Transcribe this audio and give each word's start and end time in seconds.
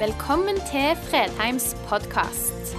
Velkommen 0.00 0.56
til 0.64 0.94
Fredheims 1.10 1.74
podkast. 1.84 2.70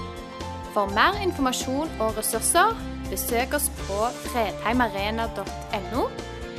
For 0.73 0.89
mer 0.89 1.19
informasjon 1.21 1.91
og 2.01 2.15
ressurser, 2.17 2.71
besøk 3.11 3.51
oss 3.53 3.67
på 3.83 3.97
fredheimarena.no, 4.23 6.05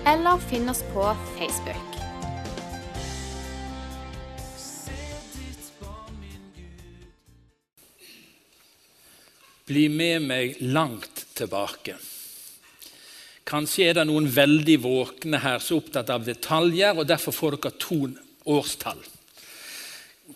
eller 0.06 0.44
finn 0.44 0.71
oss 0.71 0.85
på 0.93 1.08
Facebook. 1.33 1.97
Bli 9.67 9.88
med 9.90 10.29
meg 10.29 10.60
langt 10.63 11.24
tilbake. 11.35 11.97
Kanskje 13.51 13.88
er 13.88 13.99
det 13.99 14.06
noen 14.13 14.31
veldig 14.31 14.79
våkne 14.87 15.42
her 15.42 15.58
som 15.58 15.81
er 15.81 15.83
opptatt 15.83 16.15
av 16.15 16.30
detaljer, 16.30 16.95
og 16.95 17.10
derfor 17.10 17.35
får 17.35 17.59
dere 17.59 17.74
to 17.83 18.01
årstall. 18.47 19.02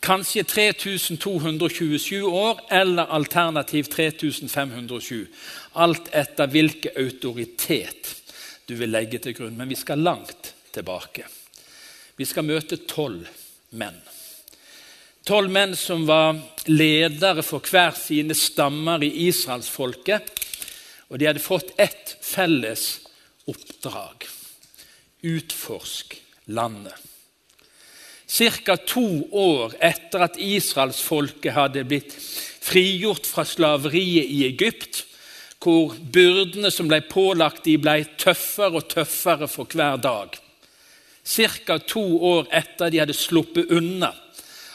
Kanskje 0.00 0.44
3227 0.44 2.22
år 2.22 2.60
eller 2.70 3.06
alternativ 3.06 3.82
3507. 3.92 5.26
Alt 5.72 6.10
etter 6.12 6.50
hvilken 6.50 6.96
autoritet 6.96 8.12
du 8.66 8.74
vil 8.74 8.90
legge 8.90 9.20
til 9.22 9.36
grunn. 9.36 9.56
Men 9.56 9.70
vi 9.70 9.78
skal 9.78 10.02
langt 10.02 10.52
tilbake. 10.74 11.26
Vi 12.16 12.24
skal 12.24 12.46
møte 12.48 12.80
tolv 12.88 13.26
menn. 13.78 13.98
Tolv 15.26 15.50
menn 15.50 15.74
som 15.76 16.06
var 16.06 16.38
ledere 16.70 17.42
for 17.42 17.64
hver 17.66 17.96
sine 17.98 18.34
stammer 18.38 19.02
i 19.02 19.10
israelsfolket. 19.26 20.30
Og 21.10 21.18
de 21.18 21.28
hadde 21.28 21.42
fått 21.42 21.74
ett 21.78 22.16
felles 22.22 22.86
oppdrag. 23.46 24.26
Utforsk 25.26 26.16
landet. 26.46 26.94
Ca. 28.26 28.76
to 28.76 29.28
år 29.30 29.76
etter 29.78 30.24
at 30.26 30.38
israelsfolket 30.42 31.54
hadde 31.54 31.84
blitt 31.86 32.16
frigjort 32.66 33.26
fra 33.26 33.44
slaveriet 33.46 34.26
i 34.26 34.42
Egypt, 34.48 35.04
hvor 35.62 35.94
byrdene 35.94 36.70
som 36.74 36.90
ble 36.90 37.00
pålagt 37.06 37.64
de 37.66 37.76
ble 37.78 38.00
tøffere 38.18 38.82
og 38.82 38.90
tøffere 38.90 39.48
for 39.50 39.70
hver 39.70 40.02
dag. 40.02 40.34
Ca. 41.26 41.78
to 41.78 42.04
år 42.18 42.50
etter 42.50 42.90
de 42.90 43.02
hadde 43.02 43.16
sluppet 43.16 43.70
unna, 43.70 44.12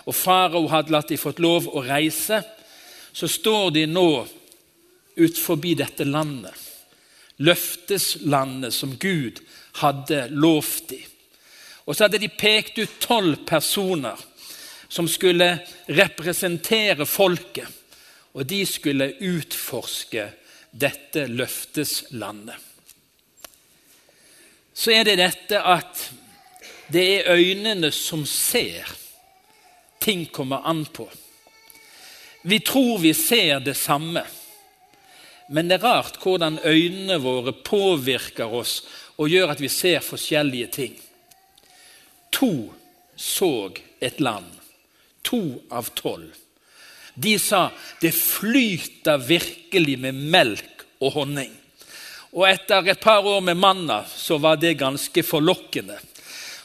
og 0.08 0.16
farao 0.16 0.66
hadde 0.72 0.96
latt 0.96 1.12
de 1.12 1.20
fått 1.20 1.44
lov 1.44 1.68
å 1.68 1.84
reise, 1.86 2.42
så 3.14 3.28
står 3.28 3.72
de 3.76 3.86
nå 3.88 4.10
ut 5.20 5.38
forbi 5.38 5.76
dette 5.76 6.08
landet. 6.08 6.56
Løfteslandet 7.44 8.74
som 8.74 8.96
Gud 9.00 9.44
hadde 9.84 10.28
lovt 10.32 10.92
dem. 10.96 11.11
Og 11.86 11.96
så 11.96 12.06
hadde 12.06 12.22
de 12.22 12.30
pekt 12.30 12.78
ut 12.78 13.00
tolv 13.02 13.42
personer 13.48 14.20
som 14.92 15.08
skulle 15.10 15.54
representere 15.88 17.06
folket. 17.08 17.68
Og 18.34 18.46
de 18.48 18.62
skulle 18.68 19.14
utforske 19.20 20.30
dette 20.72 21.26
løfteslandet. 21.28 22.56
Så 24.74 24.94
er 24.96 25.04
det 25.06 25.18
dette 25.20 25.60
at 25.60 26.06
det 26.92 27.04
er 27.18 27.36
øynene 27.36 27.92
som 27.92 28.24
ser. 28.28 28.88
Ting 30.02 30.26
kommer 30.32 30.64
an 30.68 30.86
på. 30.86 31.10
Vi 32.42 32.60
tror 32.60 32.98
vi 33.04 33.14
ser 33.14 33.60
det 33.60 33.76
samme. 33.78 34.24
Men 35.52 35.68
det 35.68 35.82
er 35.82 35.86
rart 35.86 36.18
hvordan 36.24 36.60
øynene 36.64 37.20
våre 37.22 37.54
påvirker 37.54 38.54
oss 38.56 38.82
og 39.20 39.30
gjør 39.30 39.52
at 39.54 39.62
vi 39.62 39.70
ser 39.70 40.00
forskjellige 40.04 40.68
ting. 40.72 40.96
To 42.42 42.74
så 43.16 43.72
et 44.00 44.20
land. 44.20 44.50
To 45.22 45.62
av 45.70 45.92
tolv. 45.94 46.34
De 47.14 47.36
sa 47.40 47.68
det 48.02 48.16
flyter 48.18 49.22
virkelig 49.22 50.00
med 50.02 50.18
melk 50.34 50.86
og 51.04 51.20
honning. 51.20 51.52
Og 52.34 52.48
etter 52.50 52.90
et 52.90 53.04
par 53.04 53.22
år 53.28 53.44
med 53.46 53.60
manna 53.62 54.00
så 54.10 54.40
var 54.42 54.58
det 54.58 54.80
ganske 54.80 55.22
forlokkende 55.22 56.00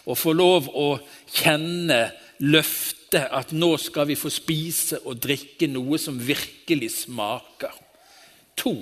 å 0.09 0.17
få 0.17 0.33
lov 0.33 0.71
å 0.73 0.89
kjenne 1.29 2.07
løftet 2.41 3.29
at 3.37 3.53
nå 3.53 3.75
skal 3.77 4.09
vi 4.09 4.17
få 4.17 4.33
spise 4.33 5.03
og 5.05 5.21
drikke 5.29 5.69
noe 5.69 6.01
som 6.01 6.17
virkelig 6.17 6.95
smaker. 7.03 7.75
To 8.65 8.79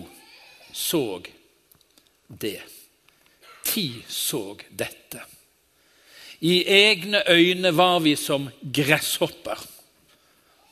så 0.70 1.06
det. 2.28 2.60
Ti 3.66 3.88
så 4.06 4.52
dette. 4.70 5.33
I 6.44 6.60
egne 6.68 7.22
øyne 7.30 7.70
var 7.76 8.02
vi 8.04 8.16
som 8.20 8.50
gresshopper, 8.60 9.60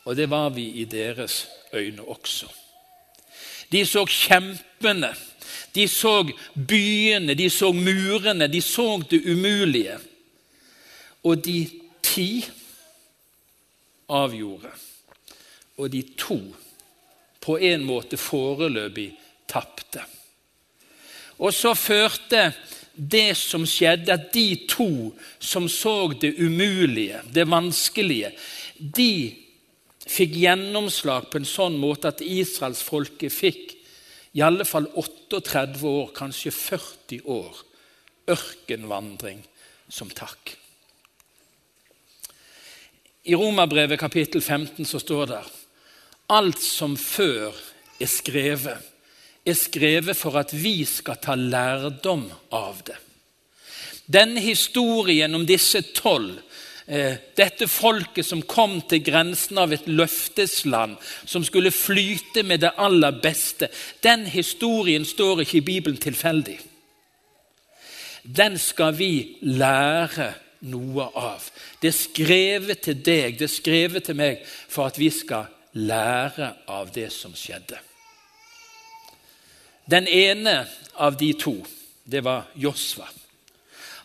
og 0.04 0.16
det 0.16 0.28
var 0.30 0.50
vi 0.52 0.66
i 0.82 0.84
deres 0.84 1.46
øyne 1.72 2.04
også. 2.04 2.46
De 3.72 3.86
så 3.86 4.04
kjempene, 4.04 5.14
de 5.74 5.86
så 5.88 6.18
byene, 6.68 7.34
de 7.34 7.48
så 7.50 7.72
murene, 7.72 8.48
de 8.52 8.60
så 8.60 9.00
det 9.10 9.22
umulige. 9.24 9.96
Og 11.24 11.44
de 11.44 11.70
ti 12.02 12.44
avgjorde, 14.08 14.72
og 15.78 15.92
de 15.92 16.02
to 16.18 16.40
på 17.40 17.56
en 17.56 17.84
måte 17.84 18.18
foreløpig 18.20 19.08
tapte. 19.48 20.04
Og 21.38 21.54
så 21.54 21.72
førte 21.74 22.52
det 22.94 23.36
som 23.38 23.64
skjedde, 23.68 24.12
at 24.12 24.32
de 24.34 24.66
to 24.68 25.12
som 25.40 25.68
så 25.68 26.12
det 26.12 26.34
umulige, 26.38 27.22
det 27.32 27.46
vanskelige, 27.48 28.32
de 28.78 29.32
fikk 30.02 30.34
gjennomslag 30.42 31.30
på 31.30 31.40
en 31.40 31.48
sånn 31.48 31.78
måte 31.80 32.10
at 32.10 32.24
israelsfolket 32.24 33.32
fikk 33.32 33.76
i 34.32 34.42
alle 34.44 34.64
fall 34.68 34.88
38 34.96 35.84
år, 35.88 36.12
kanskje 36.16 36.52
40 36.52 37.22
år, 37.28 37.62
ørkenvandring 38.32 39.42
som 39.92 40.10
takk. 40.12 40.56
I 43.22 43.36
Romerbrevet 43.38 44.00
kapittel 44.00 44.42
15 44.42 44.86
så 44.88 44.98
står 44.98 45.28
det 45.30 45.42
alt 46.32 46.62
som 46.62 46.96
før 46.98 47.52
er 48.00 48.10
skrevet, 48.10 48.91
er 49.44 49.58
skrevet 49.58 50.16
for 50.16 50.38
at 50.38 50.52
vi 50.54 50.82
skal 50.86 51.18
ta 51.22 51.34
lærdom 51.34 52.28
av 52.54 52.82
det. 52.86 52.98
Denne 54.12 54.42
historien 54.42 55.34
om 55.34 55.46
disse 55.46 55.82
tolv, 55.94 56.38
eh, 56.86 57.16
dette 57.36 57.68
folket 57.68 58.26
som 58.26 58.42
kom 58.42 58.80
til 58.88 59.02
grensen 59.02 59.58
av 59.58 59.72
et 59.72 59.86
løftesland, 59.86 60.96
som 61.24 61.44
skulle 61.44 61.70
flyte 61.70 62.42
med 62.42 62.60
det 62.60 62.74
aller 62.76 63.12
beste, 63.22 63.68
den 64.02 64.26
historien 64.26 65.04
står 65.04 65.40
ikke 65.40 65.58
i 65.58 65.66
Bibelen 65.66 65.98
tilfeldig. 65.98 66.60
Den 68.22 68.58
skal 68.58 68.94
vi 68.94 69.38
lære 69.42 70.34
noe 70.70 71.08
av. 71.18 71.42
Det 71.80 71.88
er 71.88 71.98
skrevet 71.98 72.82
til 72.86 73.00
deg, 73.02 73.38
det 73.38 73.48
er 73.48 73.56
skrevet 73.56 74.04
til 74.04 74.18
meg 74.18 74.44
for 74.46 74.86
at 74.86 74.98
vi 74.98 75.10
skal 75.10 75.50
lære 75.74 76.52
av 76.68 76.92
det 76.94 77.10
som 77.12 77.34
skjedde. 77.34 77.80
Den 79.84 80.06
ene 80.08 80.66
av 80.94 81.16
de 81.16 81.32
to, 81.32 81.56
det 82.04 82.20
var 82.20 82.44
Josva. 82.54 83.08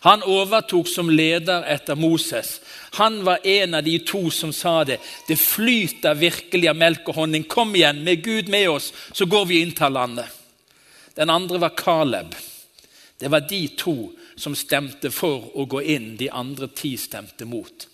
Han 0.00 0.22
overtok 0.22 0.88
som 0.88 1.10
leder 1.10 1.64
etter 1.66 1.98
Moses. 1.98 2.60
Han 2.98 3.24
var 3.24 3.46
en 3.46 3.74
av 3.74 3.82
de 3.82 3.98
to 3.98 4.30
som 4.30 4.52
sa 4.52 4.84
det. 4.84 5.00
Det 5.26 5.36
flyter 5.36 6.14
virkelig 6.14 6.68
av 6.70 6.78
melk 6.78 7.08
og 7.10 7.18
honning. 7.18 7.46
Kom 7.50 7.74
igjen, 7.74 8.04
med 8.06 8.22
Gud 8.22 8.48
med 8.48 8.68
oss, 8.70 8.92
så 9.12 9.26
går 9.26 9.48
vi 9.50 9.62
inn 9.62 9.74
til 9.74 9.92
landet. 9.92 10.30
Den 11.18 11.30
andre 11.34 11.58
var 11.58 11.74
Caleb. 11.74 12.34
Det 13.18 13.28
var 13.28 13.42
de 13.50 13.64
to 13.74 14.12
som 14.38 14.54
stemte 14.54 15.10
for 15.10 15.50
å 15.58 15.66
gå 15.66 15.82
inn, 15.82 16.12
de 16.16 16.30
andre 16.30 16.70
ti 16.70 16.94
stemte 16.96 17.44
mot. 17.44 17.88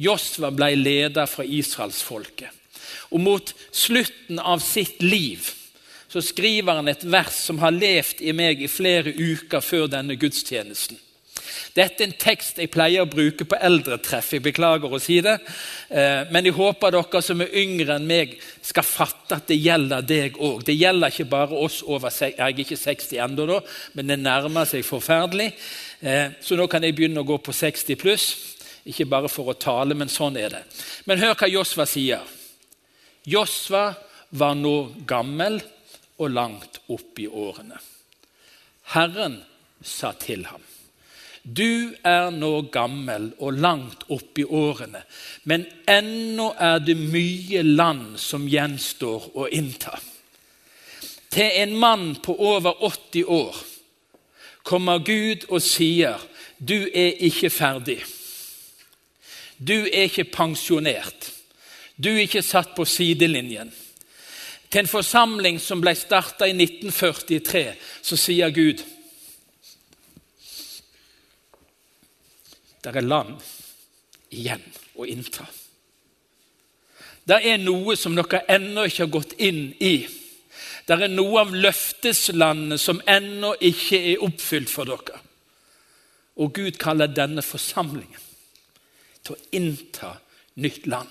Josva 0.00 0.48
ble 0.50 0.72
leder 0.80 1.28
fra 1.28 1.44
israelsfolket. 1.44 2.48
Og 3.12 3.20
mot 3.20 3.52
slutten 3.72 4.40
av 4.40 4.62
sitt 4.64 5.02
liv 5.04 5.44
så 6.10 6.22
skriver 6.24 6.80
han 6.80 6.90
et 6.90 7.04
vers 7.06 7.36
som 7.46 7.60
har 7.62 7.74
levd 7.74 8.24
i 8.24 8.34
meg 8.34 8.62
i 8.62 8.70
flere 8.70 9.12
uker 9.14 9.62
før 9.62 9.86
denne 9.92 10.18
gudstjenesten. 10.18 10.98
Dette 11.74 12.02
er 12.02 12.08
en 12.08 12.18
tekst 12.18 12.58
jeg 12.58 12.70
pleier 12.72 13.04
å 13.04 13.10
bruke 13.10 13.46
på 13.46 13.58
eldretreff. 13.62 14.32
Jeg 14.34 14.42
beklager 14.42 14.90
å 14.90 14.98
si 15.02 15.20
det. 15.22 15.36
Eh, 15.88 16.26
men 16.34 16.46
jeg 16.46 16.56
håper 16.56 16.94
dere 16.96 17.22
som 17.22 17.42
er 17.44 17.54
yngre 17.62 17.94
enn 17.94 18.08
meg, 18.08 18.34
skal 18.66 18.86
fatte 18.86 19.38
at 19.38 19.46
det 19.50 19.60
gjelder 19.60 20.06
deg 20.06 20.38
òg. 20.42 20.64
Det 20.66 20.74
gjelder 20.74 21.14
ikke 21.14 21.28
bare 21.30 21.62
oss 21.62 21.80
over 21.86 22.10
Jeg 22.10 22.34
er 22.38 22.58
ikke 22.64 22.78
60 22.78 23.22
ennå, 23.22 23.60
men 23.94 24.10
det 24.10 24.18
nærmer 24.18 24.66
seg 24.66 24.86
forferdelig. 24.86 25.52
Eh, 26.00 26.34
så 26.42 26.58
nå 26.58 26.66
kan 26.66 26.82
jeg 26.82 26.96
begynne 26.98 27.22
å 27.22 27.28
gå 27.28 27.38
på 27.38 27.54
60 27.54 28.00
pluss. 28.00 28.28
Ikke 28.90 29.06
bare 29.06 29.30
for 29.30 29.52
å 29.52 29.58
tale, 29.58 29.94
men 29.94 30.10
sånn 30.10 30.38
er 30.40 30.50
det. 30.50 30.64
Men 31.06 31.22
hør 31.22 31.36
hva 31.38 31.50
Josva 31.50 31.86
sier. 31.86 32.24
Josva 33.28 33.92
var 34.30 34.56
nå 34.58 35.04
gammel 35.06 35.60
og 36.20 36.34
langt 36.36 36.80
opp 36.92 37.18
i 37.18 37.26
årene. 37.26 37.78
Herren 38.94 39.40
sa 39.82 40.12
til 40.12 40.44
ham, 40.50 40.62
Du 41.42 41.96
er 42.04 42.28
nå 42.30 42.68
gammel 42.68 43.30
og 43.40 43.56
langt 43.64 44.04
opp 44.12 44.38
i 44.38 44.44
årene, 44.44 45.00
men 45.48 45.64
ennå 45.88 46.50
er 46.60 46.82
det 46.84 46.98
mye 47.00 47.62
land 47.64 48.18
som 48.20 48.44
gjenstår 48.44 49.30
å 49.34 49.48
innta. 49.48 49.96
Til 51.32 51.56
en 51.62 51.76
mann 51.80 52.16
på 52.20 52.34
over 52.36 52.84
80 52.84 53.24
år 53.24 53.56
kommer 54.62 54.98
Gud 54.98 55.48
og 55.48 55.62
sier, 55.62 56.20
'Du 56.58 56.90
er 56.94 57.16
ikke 57.24 57.50
ferdig.' 57.50 58.04
Du 59.60 59.84
er 59.92 60.08
ikke 60.08 60.24
pensjonert. 60.24 61.32
Du 61.96 62.08
er 62.08 62.22
ikke 62.24 62.42
satt 62.42 62.70
på 62.76 62.84
sidelinjen. 62.88 63.72
Til 64.70 64.84
en 64.84 64.90
forsamling 64.90 65.58
som 65.58 65.80
ble 65.82 65.96
starta 65.98 66.46
i 66.46 66.54
1943, 66.54 67.64
så 68.02 68.18
sier 68.18 68.54
Gud 68.54 68.84
Det 72.80 72.94
er 72.96 73.04
land 73.04 73.34
igjen 74.32 74.62
å 74.96 75.04
innta. 75.04 75.44
Det 77.28 77.36
er 77.44 77.58
noe 77.60 77.96
som 77.98 78.14
dere 78.16 78.40
ennå 78.48 78.86
ikke 78.88 79.04
har 79.04 79.12
gått 79.12 79.34
inn 79.42 79.66
i. 79.84 80.06
Det 80.86 80.96
er 80.96 81.12
noe 81.12 81.42
av 81.42 81.52
løfteslandet 81.52 82.80
som 82.80 83.02
ennå 83.04 83.52
ikke 83.60 84.00
er 84.14 84.24
oppfylt 84.24 84.72
for 84.72 84.88
dere. 84.88 85.20
Og 86.40 86.54
Gud 86.56 86.80
kaller 86.80 87.12
denne 87.12 87.44
forsamlingen 87.44 88.22
til 89.26 89.36
å 89.36 89.42
innta 89.54 90.14
nytt 90.62 90.88
land. 90.88 91.10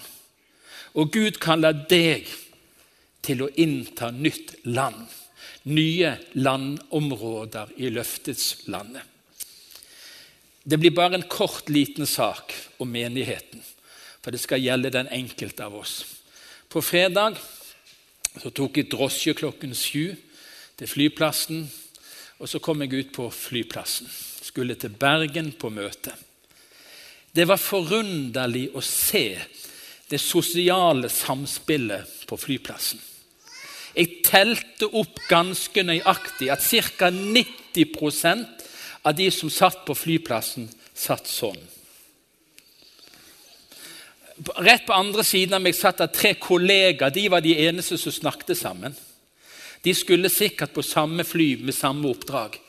Og 0.98 1.14
Gud 1.14 1.38
kaller 1.44 1.78
deg 1.86 2.26
til 2.26 2.49
å 3.38 3.50
innta 3.62 4.10
nytt 4.12 4.56
land. 4.66 5.06
Nye 5.70 6.16
landområder 6.34 7.76
i 7.78 7.92
løftets 7.94 8.68
landet. 8.72 9.04
Det 10.64 10.78
blir 10.78 10.94
bare 10.94 11.18
en 11.20 11.28
kort, 11.30 11.70
liten 11.70 12.08
sak 12.08 12.54
om 12.78 12.92
menigheten, 12.92 13.62
for 14.22 14.32
det 14.32 14.42
skal 14.42 14.62
gjelde 14.62 14.92
den 14.94 15.08
enkelte 15.08 15.66
av 15.66 15.78
oss. 15.80 16.04
På 16.70 16.82
fredag 16.86 17.40
så 18.38 18.52
tok 18.54 18.78
jeg 18.78 18.90
drosje 18.92 19.34
klokken 19.38 19.74
sju 19.74 20.12
til 20.78 20.92
flyplassen, 20.92 21.64
og 22.40 22.48
så 22.48 22.62
kom 22.64 22.84
jeg 22.84 22.94
ut 22.94 23.14
på 23.16 23.28
flyplassen. 23.34 24.10
Skulle 24.46 24.78
til 24.80 24.94
Bergen 24.96 25.52
på 25.58 25.72
møte. 25.74 26.14
Det 27.34 27.46
var 27.50 27.62
forunderlig 27.62 28.70
å 28.74 28.82
se 28.82 29.38
det 30.10 30.18
sosiale 30.22 31.10
samspillet 31.10 32.26
på 32.30 32.38
flyplassen. 32.38 33.02
Jeg 33.96 34.22
telte 34.26 34.90
opp 34.94 35.20
ganske 35.30 35.84
nøyaktig 35.84 36.52
at 36.54 36.64
ca. 36.98 37.10
90% 37.10 38.66
av 39.04 39.16
de 39.16 39.30
som 39.32 39.50
satt 39.50 39.86
på 39.88 39.96
flyplassen, 39.98 40.70
satt 40.94 41.28
sånn. 41.30 41.60
Rett 44.64 44.86
på 44.88 44.96
andre 44.96 45.24
siden 45.28 45.58
av 45.58 45.64
meg 45.64 45.76
satt 45.76 46.00
det 46.00 46.14
tre 46.16 46.34
kollegaer. 46.40 47.12
De 47.12 47.28
var 47.32 47.44
de 47.44 47.58
eneste 47.68 47.98
som 48.00 48.14
snakket 48.16 48.58
sammen. 48.58 48.96
De 49.84 49.94
skulle 49.96 50.32
sikkert 50.32 50.74
på 50.76 50.84
samme 50.84 51.24
fly 51.28 51.56
med 51.64 51.76
samme 51.76 52.08
oppdrag. 52.08 52.60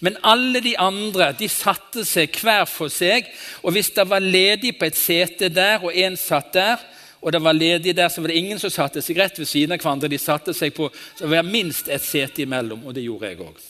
Men 0.00 0.16
alle 0.22 0.60
de 0.64 0.76
andre 0.78 1.32
de 1.38 1.48
satte 1.50 2.04
seg 2.06 2.36
hver 2.40 2.64
for 2.70 2.92
seg. 2.92 3.28
Og 3.62 3.74
hvis 3.76 3.90
det 3.96 4.06
var 4.08 4.24
ledig 4.24 4.76
på 4.78 4.88
et 4.88 4.96
sete 4.98 5.50
der, 5.52 5.82
og 5.82 5.92
én 5.92 6.16
satt 6.16 6.52
der, 6.54 6.80
og 7.20 7.32
det 7.34 7.40
var 7.42 7.56
ledig 7.56 7.96
der, 7.96 8.08
så 8.08 8.22
var 8.22 8.30
det 8.30 8.38
ingen 8.38 8.60
som 8.62 8.70
satte 8.70 9.02
seg 9.02 9.18
rett 9.18 9.38
ved 9.40 9.48
siden 9.50 9.74
av 9.74 9.82
hverandre. 9.82 10.10
De 10.10 10.20
satte 10.22 10.54
seg 10.54 10.74
på, 10.76 10.86
så 11.18 11.26
det 11.26 11.42
minst 11.46 11.90
et 11.90 12.04
sete 12.04 12.44
imellom, 12.44 12.84
og 12.86 12.94
det 12.94 13.02
gjorde 13.02 13.32
jeg 13.32 13.40
òg. 13.42 13.64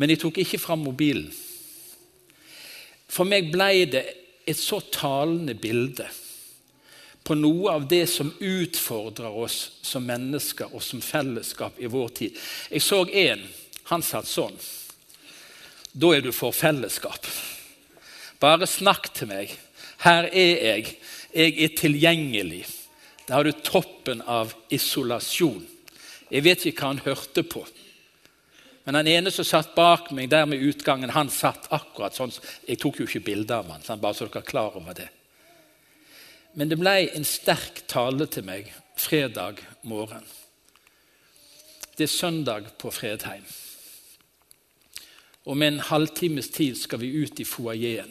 Men 0.00 0.10
jeg 0.10 0.22
tok 0.22 0.40
ikke 0.42 0.58
fram 0.58 0.82
mobilen. 0.82 1.28
For 3.10 3.26
meg 3.28 3.50
ble 3.52 3.70
det 3.90 4.04
et 4.48 4.58
så 4.58 4.80
talende 4.90 5.54
bilde 5.58 6.06
på 7.26 7.36
noe 7.36 7.74
av 7.76 7.86
det 7.90 8.06
som 8.10 8.30
utfordrer 8.40 9.34
oss 9.42 9.58
som 9.86 10.06
mennesker 10.08 10.72
og 10.74 10.82
som 10.82 11.02
fellesskap 11.04 11.78
i 11.78 11.90
vår 11.90 12.08
tid. 12.16 12.38
Jeg 12.70 12.82
så 12.82 13.04
en. 13.06 13.44
Han 13.90 14.02
satt 14.06 14.26
sånn. 14.30 14.56
Da 15.92 16.12
er 16.14 16.24
du 16.24 16.30
for 16.34 16.54
fellesskap. 16.54 17.26
Bare 18.40 18.66
snakk 18.70 19.10
til 19.14 19.30
meg. 19.30 19.52
Her 20.00 20.30
er 20.32 20.64
jeg. 20.64 20.94
Jeg 21.34 21.56
er 21.62 21.74
tilgjengelig. 21.78 22.64
Da 23.26 23.38
har 23.38 23.46
du 23.46 23.52
toppen 23.52 24.22
av 24.26 24.54
isolasjon. 24.72 25.62
Jeg 26.30 26.44
vet 26.46 26.66
ikke 26.66 26.82
hva 26.82 26.92
han 26.94 27.04
hørte 27.04 27.44
på. 27.46 27.62
Men 28.84 28.96
den 28.98 29.10
ene 29.12 29.30
som 29.30 29.46
satt 29.46 29.74
bak 29.76 30.08
meg 30.16 30.30
der 30.32 30.48
med 30.50 30.62
utgangen, 30.66 31.12
han 31.14 31.30
satt 31.30 31.68
akkurat 31.70 32.16
sånn. 32.16 32.32
Jeg 32.66 32.80
tok 32.80 33.00
jo 33.00 33.06
ikke 33.06 33.26
bilde 33.28 33.54
av 33.54 33.68
han, 33.70 33.84
bare 34.00 34.16
så 34.16 34.26
dere 34.26 34.42
er 34.42 34.50
klar 34.50 34.78
over 34.80 34.96
det. 34.96 35.10
Men 36.58 36.70
det 36.70 36.80
ble 36.80 36.94
en 37.14 37.26
sterk 37.26 37.84
tale 37.90 38.26
til 38.26 38.46
meg 38.48 38.72
fredag 38.98 39.60
morgen. 39.86 40.24
Det 41.94 42.08
er 42.08 42.14
søndag 42.14 42.72
på 42.80 42.90
Fredheim. 42.90 43.44
Om 45.44 45.62
en 45.62 45.80
halvtimes 45.84 46.50
tid 46.50 46.78
skal 46.80 47.00
vi 47.02 47.12
ut 47.22 47.40
i 47.40 47.46
foajeen. 47.46 48.10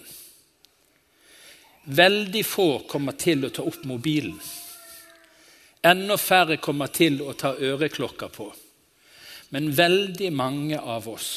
Veldig 1.89 2.43
få 2.45 2.67
kommer 2.89 3.15
til 3.17 3.47
å 3.47 3.49
ta 3.53 3.63
opp 3.65 3.81
mobilen. 3.89 4.37
Enda 5.81 6.19
færre 6.21 6.59
kommer 6.61 6.91
til 6.93 7.21
å 7.25 7.33
ta 7.33 7.55
øreklokker 7.55 8.29
på. 8.29 8.49
Men 9.55 9.71
veldig 9.73 10.29
mange 10.35 10.77
av 10.77 11.07
oss 11.09 11.31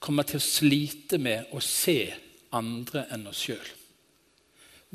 kommer 0.00 0.24
til 0.24 0.40
å 0.40 0.46
slite 0.46 1.20
med 1.20 1.52
å 1.52 1.60
se 1.60 1.98
andre 2.56 3.04
enn 3.12 3.28
oss 3.28 3.44
sjøl. 3.44 3.70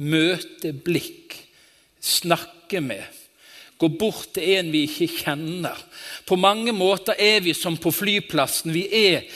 Møte 0.09 0.73
blikk, 0.73 1.35
snakke 2.01 2.81
med, 2.81 3.05
gå 3.77 3.89
bort 3.93 4.33
til 4.39 4.55
en 4.57 4.71
vi 4.73 4.87
ikke 4.87 5.21
kjenner. 5.21 5.77
På 6.25 6.39
mange 6.39 6.73
måter 6.73 7.19
er 7.19 7.43
vi 7.45 7.53
som 7.53 7.77
på 7.77 7.91
flyplassen. 7.93 8.73
Vi 8.73 8.87
er 8.89 9.27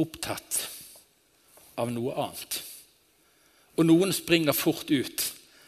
opptatt 0.00 0.64
av 1.76 1.92
noe 1.92 2.14
annet. 2.26 2.60
Og 3.76 3.86
noen 3.86 4.12
springer 4.16 4.56
fort 4.56 4.90
ut 4.90 5.24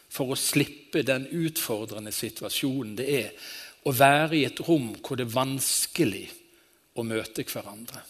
for 0.09 0.33
å 0.33 0.39
slippe 0.39 1.03
den 1.05 1.27
utfordrende 1.29 2.11
situasjonen 2.15 2.95
det 2.97 3.09
er 3.19 3.49
å 3.87 3.93
være 3.95 4.39
i 4.39 4.45
et 4.47 4.61
rom 4.65 4.91
hvor 4.97 5.19
det 5.19 5.27
er 5.27 5.35
vanskelig 5.35 6.25
å 6.97 7.05
møte 7.05 7.45
hverandre. 7.45 8.01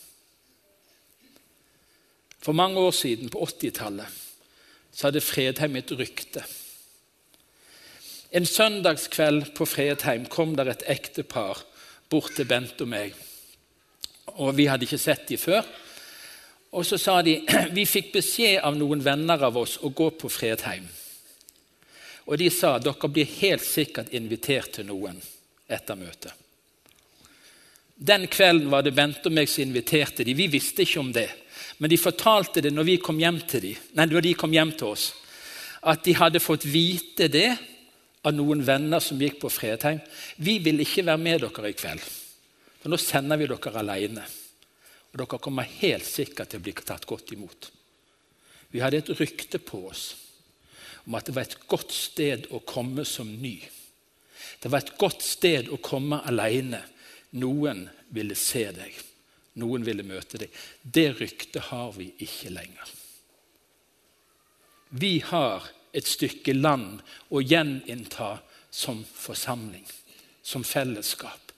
For 2.39 2.55
mange 2.55 2.79
år 2.79 2.95
siden, 2.95 3.29
på 3.29 3.43
80-tallet, 3.43 4.07
så 4.95 5.09
hadde 5.09 5.21
Fredheim 5.21 5.75
et 5.75 5.91
rykte. 5.91 6.45
En 8.31 8.45
søndagskveld 8.45 9.51
på 9.57 9.67
Fredheim 9.67 10.27
kom 10.31 10.55
der 10.55 10.71
et 10.71 10.85
ektepar 10.87 11.65
bort 12.09 12.31
til 12.37 12.47
Bent 12.47 12.79
og 12.81 12.89
meg. 12.89 13.13
Og 14.39 14.55
Vi 14.57 14.69
hadde 14.69 14.87
ikke 14.87 15.01
sett 15.01 15.27
dem 15.29 15.41
før. 15.41 15.67
Og 16.71 16.85
Så 16.85 16.97
sa 16.97 17.21
de 17.25 17.39
vi 17.77 17.85
fikk 17.89 18.13
beskjed 18.13 18.61
av 18.63 18.77
noen 18.77 19.01
venner 19.03 19.41
av 19.45 19.57
oss 19.57 19.77
å 19.81 19.89
gå 19.89 20.09
på 20.19 20.29
Fredheim. 20.29 20.85
Og 22.29 22.37
De 22.37 22.49
sa 22.53 22.77
dere 22.77 23.09
blir 23.09 23.25
helt 23.39 23.65
sikkert 23.65 24.13
invitert 24.13 24.75
til 24.77 24.85
noen 24.89 25.17
etter 25.69 25.97
møtet. 25.97 26.33
Den 27.99 28.29
kvelden 28.31 28.69
var 28.71 28.85
det 28.85 28.93
Bente 28.95 29.27
og 29.27 29.35
meg 29.35 29.49
som 29.51 29.65
inviterte 29.65 30.23
dem. 30.23 30.37
Vi 30.37 30.47
visste 30.47 30.85
ikke 30.85 31.01
om 31.01 31.09
det, 31.11 31.27
men 31.79 31.91
de 31.91 31.97
fortalte 31.99 32.61
det 32.63 32.71
når, 32.71 32.85
vi 32.87 33.01
kom 33.03 33.19
hjem 33.19 33.41
til 33.43 33.65
de, 33.65 33.73
nei, 33.97 34.05
når 34.07 34.23
de 34.23 34.37
kom 34.39 34.53
hjem 34.55 34.71
til 34.79 34.93
oss. 34.93 35.09
At 35.83 36.05
de 36.05 36.15
hadde 36.15 36.39
fått 36.39 36.67
vite 36.69 37.27
det 37.27 37.49
av 38.23 38.35
noen 38.35 38.63
venner 38.63 39.03
som 39.03 39.19
gikk 39.19 39.41
på 39.41 39.51
Fredheim. 39.51 39.99
'Vi 40.37 40.59
vil 40.63 40.79
ikke 40.79 41.05
være 41.07 41.23
med 41.23 41.43
dere 41.43 41.71
i 41.71 41.75
kveld, 41.75 42.03
for 42.79 42.91
nå 42.91 42.97
sender 42.99 43.39
vi 43.39 43.51
dere 43.51 43.79
alene.' 43.83 44.38
Og 45.11 45.21
dere 45.21 45.41
kommer 45.41 45.69
helt 45.79 46.05
sikkert 46.05 46.51
til 46.51 46.61
å 46.61 46.65
bli 46.65 46.73
tatt 46.77 47.07
godt 47.09 47.33
imot. 47.33 47.71
Vi 48.69 48.81
hadde 48.83 49.01
et 49.01 49.13
rykte 49.17 49.61
på 49.61 49.87
oss 49.89 50.05
om 51.07 51.15
at 51.17 51.25
det 51.25 51.33
var 51.33 51.47
et 51.47 51.57
godt 51.71 51.93
sted 51.95 52.45
å 52.53 52.61
komme 52.67 53.05
som 53.07 53.29
ny. 53.41 53.57
Det 54.61 54.69
var 54.69 54.83
et 54.83 54.97
godt 55.01 55.23
sted 55.25 55.71
å 55.73 55.79
komme 55.81 56.21
alene. 56.29 56.83
Noen 57.41 57.87
ville 58.13 58.37
se 58.37 58.67
deg. 58.75 58.93
Noen 59.59 59.85
ville 59.87 60.05
møte 60.05 60.37
deg. 60.41 60.53
Det 60.83 61.07
ryktet 61.17 61.71
har 61.71 61.91
vi 61.97 62.11
ikke 62.21 62.53
lenger. 62.53 62.93
Vi 64.89 65.19
har 65.31 65.65
et 65.93 66.07
stykke 66.07 66.53
land 66.53 67.01
å 67.33 67.41
gjeninnta 67.41 68.37
som 68.69 69.01
forsamling, 69.03 69.85
som 70.41 70.63
fellesskap. 70.65 71.48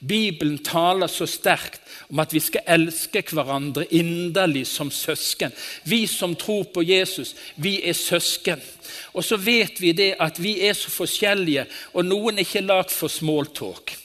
Bibelen 0.00 0.58
taler 0.62 1.10
så 1.10 1.26
sterkt 1.26 1.80
om 2.08 2.20
at 2.22 2.32
vi 2.32 2.40
skal 2.42 2.66
elske 2.70 3.22
hverandre 3.34 3.86
inderlig 3.90 4.66
som 4.70 4.90
søsken. 4.94 5.52
Vi 5.84 6.06
som 6.06 6.36
tror 6.38 6.68
på 6.74 6.84
Jesus, 6.86 7.34
vi 7.56 7.80
er 7.82 7.96
søsken. 7.98 8.62
Og 9.12 9.24
så 9.24 9.36
vet 9.36 9.80
vi 9.82 9.92
det 9.92 10.12
at 10.22 10.38
vi 10.42 10.58
er 10.68 10.76
så 10.78 10.92
forskjellige, 10.92 11.66
og 11.94 12.06
noen 12.06 12.38
er 12.38 12.46
ikke 12.46 12.64
lagd 12.64 12.94
for 12.94 13.10
smalltalk. 13.10 13.96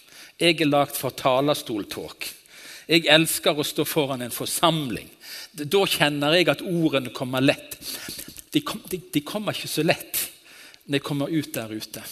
Jeg 0.42 0.60
er 0.62 0.72
lagd 0.72 0.98
for 0.98 1.14
talerstoltalk. 1.16 2.28
Jeg 2.90 3.06
elsker 3.08 3.56
å 3.56 3.64
stå 3.64 3.86
foran 3.88 4.26
en 4.26 4.34
forsamling. 4.34 5.08
Da 5.54 5.86
kjenner 5.88 6.36
jeg 6.36 6.50
at 6.52 6.66
ordene 6.66 7.14
kommer 7.16 7.44
lett. 7.46 7.78
De, 8.52 8.62
kom, 8.66 8.82
de, 8.90 9.00
de 9.14 9.22
kommer 9.26 9.56
ikke 9.56 9.72
så 9.72 9.86
lett 9.86 10.20
når 10.84 10.98
de 10.98 11.06
kommer 11.06 11.32
ut 11.32 11.54
der 11.56 11.72
ute. 11.72 12.04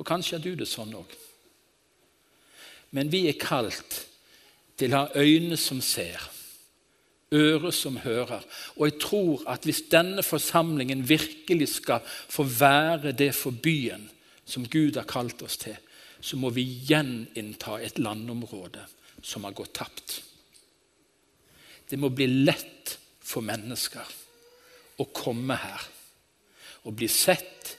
Og 0.00 0.06
kanskje 0.08 0.38
er 0.38 0.44
du 0.44 0.54
det 0.56 0.68
sånn 0.70 0.94
òg. 0.96 1.10
Men 2.96 3.12
vi 3.12 3.26
er 3.28 3.36
kalt 3.36 4.00
til 4.80 4.94
å 4.94 5.04
ha 5.04 5.20
øyne 5.20 5.58
som 5.60 5.82
ser, 5.84 6.20
ører 7.34 7.74
som 7.74 7.98
hører. 8.00 8.44
Og 8.76 8.86
jeg 8.88 8.98
tror 9.02 9.42
at 9.52 9.66
hvis 9.68 9.82
denne 9.92 10.24
forsamlingen 10.24 11.04
virkelig 11.08 11.68
skal 11.74 12.04
få 12.06 12.46
være 12.48 13.12
det 13.16 13.34
for 13.36 13.52
byen 13.52 14.06
som 14.46 14.64
Gud 14.70 14.96
har 14.96 15.08
kalt 15.10 15.42
oss 15.44 15.58
til, 15.60 15.76
så 16.20 16.38
må 16.40 16.50
vi 16.54 16.64
gjeninnta 16.88 17.76
et 17.82 17.98
landområde 18.00 18.84
som 19.22 19.44
har 19.44 19.56
gått 19.56 19.74
tapt. 19.76 20.20
Det 21.86 21.98
må 22.00 22.10
bli 22.14 22.26
lett 22.46 22.96
for 23.20 23.44
mennesker 23.44 24.14
å 25.02 25.06
komme 25.12 25.58
her 25.60 25.84
og 26.86 26.96
bli 26.96 27.08
sett 27.10 27.74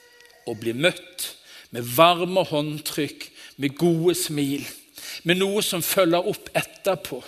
og 0.48 0.60
bli 0.60 0.74
møtt 0.76 1.26
med 1.74 1.84
varme 1.96 2.44
håndtrykk, 2.48 3.26
med 3.60 3.74
gode 3.76 4.14
smil, 4.16 4.62
med 5.22 5.40
noe 5.40 5.62
som 5.64 5.82
følger 5.82 6.28
opp 6.30 6.50
etterpå. 6.56 7.22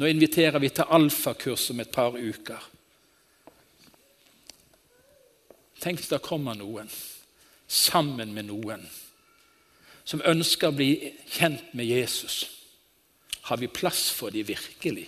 Nå 0.00 0.08
inviterer 0.10 0.58
vi 0.62 0.72
til 0.74 0.90
alfakurs 0.90 1.68
om 1.70 1.82
et 1.82 1.92
par 1.94 2.16
uker. 2.16 2.70
Tenk 5.84 6.00
hvis 6.00 6.10
det 6.10 6.22
kommer 6.24 6.56
noen 6.56 6.88
sammen 7.68 8.32
med 8.34 8.48
noen 8.48 8.84
som 10.04 10.22
ønsker 10.24 10.70
å 10.70 10.76
bli 10.76 11.12
kjent 11.32 11.72
med 11.76 11.88
Jesus. 11.88 12.44
Har 13.48 13.60
vi 13.60 13.68
plass 13.72 14.08
for 14.12 14.32
dem 14.32 14.46
virkelig? 14.48 15.06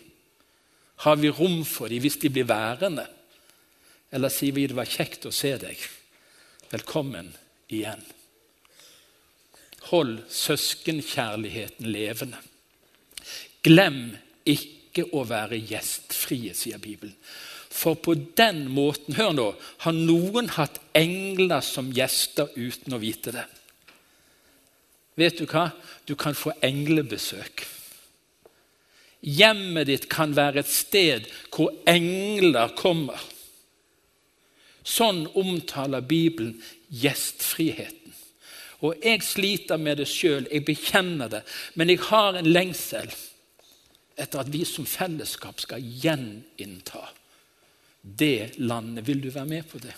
Har 1.05 1.17
vi 1.21 1.33
rom 1.33 1.63
for 1.69 1.93
dem 1.93 2.01
hvis 2.05 2.19
de 2.21 2.33
blir 2.33 2.49
værende? 2.49 3.05
Eller 4.13 4.33
sier 4.33 4.55
vi 4.57 4.67
det 4.69 4.77
var 4.77 4.89
kjekt 4.89 5.27
å 5.29 5.35
se 5.35 5.53
deg? 5.61 5.81
Velkommen 6.73 7.33
igjen. 7.69 8.01
Hold 9.91 10.19
søskenkjærligheten 10.33 11.91
levende. 11.93 12.39
Glem 13.63 14.17
ikke 14.47 15.05
å 15.15 15.23
være 15.29 15.61
gjestfrie, 15.63 16.55
sier 16.55 16.81
Bibelen. 16.83 17.15
For 17.77 17.99
på 18.01 18.15
den 18.39 18.65
måten 18.73 19.19
hør 19.19 19.35
nå, 19.37 19.47
har 19.85 19.95
noen 19.95 20.49
hatt 20.57 20.81
engler 20.97 21.61
som 21.65 21.93
gjester 21.93 22.49
uten 22.57 22.97
å 22.97 23.01
vite 23.03 23.35
det. 23.37 23.45
Vet 25.17 25.41
du 25.41 25.47
hva? 25.49 25.71
Du 26.09 26.15
kan 26.17 26.37
få 26.37 26.55
englebesøk. 26.65 27.67
Hjemmet 29.27 29.89
ditt 29.89 30.09
kan 30.13 30.37
være 30.37 30.63
et 30.63 30.71
sted 30.71 31.29
hvor 31.51 31.73
engler 31.89 32.75
kommer. 32.79 33.21
Sånn 34.87 35.25
omtaler 35.35 36.05
Bibelen 36.07 36.61
gjestfriheten. 36.93 38.06
Og 38.87 39.03
jeg 39.03 39.23
sliter 39.27 39.81
med 39.81 39.99
det 40.01 40.09
sjøl, 40.11 40.47
jeg 40.53 40.65
bekjenner 40.67 41.31
det, 41.33 41.43
men 41.75 41.91
jeg 41.91 42.05
har 42.09 42.39
en 42.39 42.49
lengsel 42.49 43.11
etter 44.17 44.41
at 44.41 44.53
vi 44.53 44.65
som 44.65 44.87
fellesskap 44.89 45.61
skal 45.61 45.83
gjeninnta 45.83 47.03
det 48.01 48.57
landet. 48.59 49.07
Vil 49.07 49.21
du 49.23 49.31
være 49.31 49.51
med 49.51 49.67
på 49.69 49.81
det? 49.83 49.95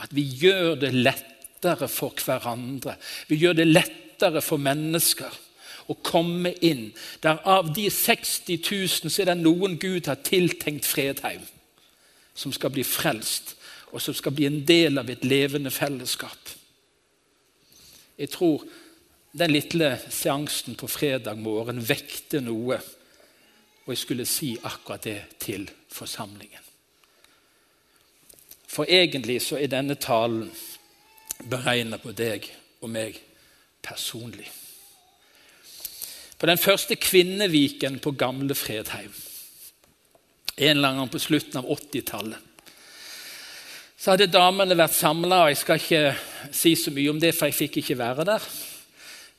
At 0.00 0.14
vi 0.14 0.22
gjør 0.22 0.74
det 0.80 0.94
lettere 0.94 1.88
for 1.88 2.14
hverandre. 2.24 2.96
Vi 3.28 3.36
gjør 3.42 3.58
det 3.60 3.68
lettere 3.68 4.42
for 4.42 4.62
mennesker 4.62 5.40
å 5.90 5.96
komme 6.00 6.54
inn. 6.64 6.88
Der 7.20 7.42
av 7.44 7.72
de 7.76 7.90
60 7.92 8.58
000 8.64 9.12
så 9.12 9.22
er 9.22 9.32
det 9.32 9.42
noen 9.42 9.76
Gud 9.80 10.08
har 10.08 10.22
tiltenkt 10.24 10.88
Fredheim, 10.88 11.44
som 12.34 12.52
skal 12.54 12.72
bli 12.74 12.84
frelst, 12.86 13.54
og 13.92 14.02
som 14.02 14.16
skal 14.16 14.34
bli 14.34 14.48
en 14.48 14.62
del 14.66 14.98
av 14.98 15.10
et 15.12 15.24
levende 15.26 15.70
fellesskap. 15.70 16.54
Jeg 18.18 18.30
tror 18.30 18.64
den 19.34 19.50
lille 19.50 19.96
seansen 20.10 20.76
på 20.78 20.86
fredag 20.86 21.38
morgen 21.42 21.80
vekte 21.82 22.40
noe, 22.44 22.78
og 23.84 23.90
jeg 23.90 24.00
skulle 24.00 24.26
si 24.28 24.54
akkurat 24.62 25.04
det 25.04 25.18
til 25.42 25.66
forsamlingen. 25.90 26.62
For 28.74 28.86
egentlig 28.90 29.40
så 29.42 29.58
er 29.58 29.70
denne 29.70 29.94
talen 29.98 30.48
beregna 31.50 31.98
på 32.02 32.14
deg 32.16 32.46
og 32.82 32.90
meg 32.94 33.18
personlig. 33.84 34.48
På 36.38 36.46
den 36.50 36.58
første 36.58 36.96
kvinneviken 36.96 38.00
på 38.02 38.14
gamle 38.18 38.54
Fredheim, 38.58 39.12
en 40.56 40.76
eller 40.76 40.88
annen 40.88 41.10
på 41.10 41.18
slutten 41.22 41.58
av 41.58 41.70
80-tallet, 41.70 42.53
så 44.04 44.12
hadde 44.12 44.26
damene 44.28 44.76
vært 44.76 44.98
samla. 44.98 45.46
Jeg 45.48 45.56
skal 45.62 45.78
ikke 45.80 46.50
si 46.52 46.74
så 46.76 46.90
mye 46.92 47.08
om 47.08 47.20
det, 47.22 47.30
for 47.32 47.48
jeg 47.48 47.56
fikk 47.56 47.78
ikke 47.80 47.94
være 47.96 48.26
der. 48.28 48.48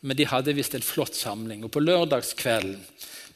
Men 0.01 0.17
de 0.17 0.25
hadde 0.25 0.55
visst 0.57 0.73
en 0.73 0.85
flott 0.85 1.13
samling. 1.13 1.61
Og 1.61 1.69
på 1.69 1.83
lørdagskvelden 1.83 2.79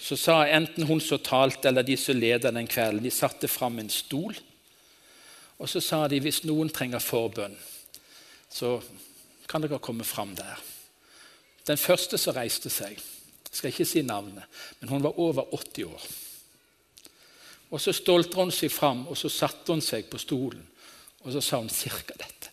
så 0.02 0.18
sa 0.18 0.40
enten 0.50 0.88
hun 0.90 1.02
som 1.04 1.22
talte, 1.22 1.68
eller 1.70 1.86
de 1.86 1.98
som 2.02 2.18
leda 2.18 2.50
den 2.56 2.66
kvelden, 2.72 3.04
de 3.06 3.12
satte 3.14 3.46
fram 3.52 3.78
en 3.78 3.92
stol. 3.94 4.34
Og 5.60 5.70
så 5.70 5.84
sa 5.86 6.00
de 6.10 6.18
hvis 6.24 6.42
noen 6.50 6.72
trenger 6.74 7.04
forbønn, 7.04 7.54
så 8.50 8.80
kan 9.46 9.62
dere 9.62 9.78
komme 9.86 10.08
fram 10.08 10.34
der. 10.40 10.58
Den 11.70 11.78
første 11.78 12.18
som 12.18 12.34
reiste 12.40 12.74
seg, 12.74 12.98
jeg 12.98 13.60
skal 13.60 13.70
ikke 13.70 13.86
si 13.92 14.02
navnet, 14.02 14.50
men 14.80 14.96
hun 14.96 15.06
var 15.06 15.22
over 15.22 15.54
80 15.54 15.94
år. 15.94 16.10
Og 17.70 17.78
Så 17.82 17.94
stolte 17.94 18.42
hun 18.42 18.50
seg 18.50 18.74
fram, 18.74 19.06
og 19.06 19.18
så 19.18 19.30
satte 19.30 19.78
hun 19.78 19.86
seg 19.86 20.10
på 20.10 20.18
stolen 20.18 20.66
og 21.24 21.34
så 21.36 21.42
sa 21.44 21.60
hun 21.60 21.70
cirka 21.70 22.16
dette. 22.20 22.52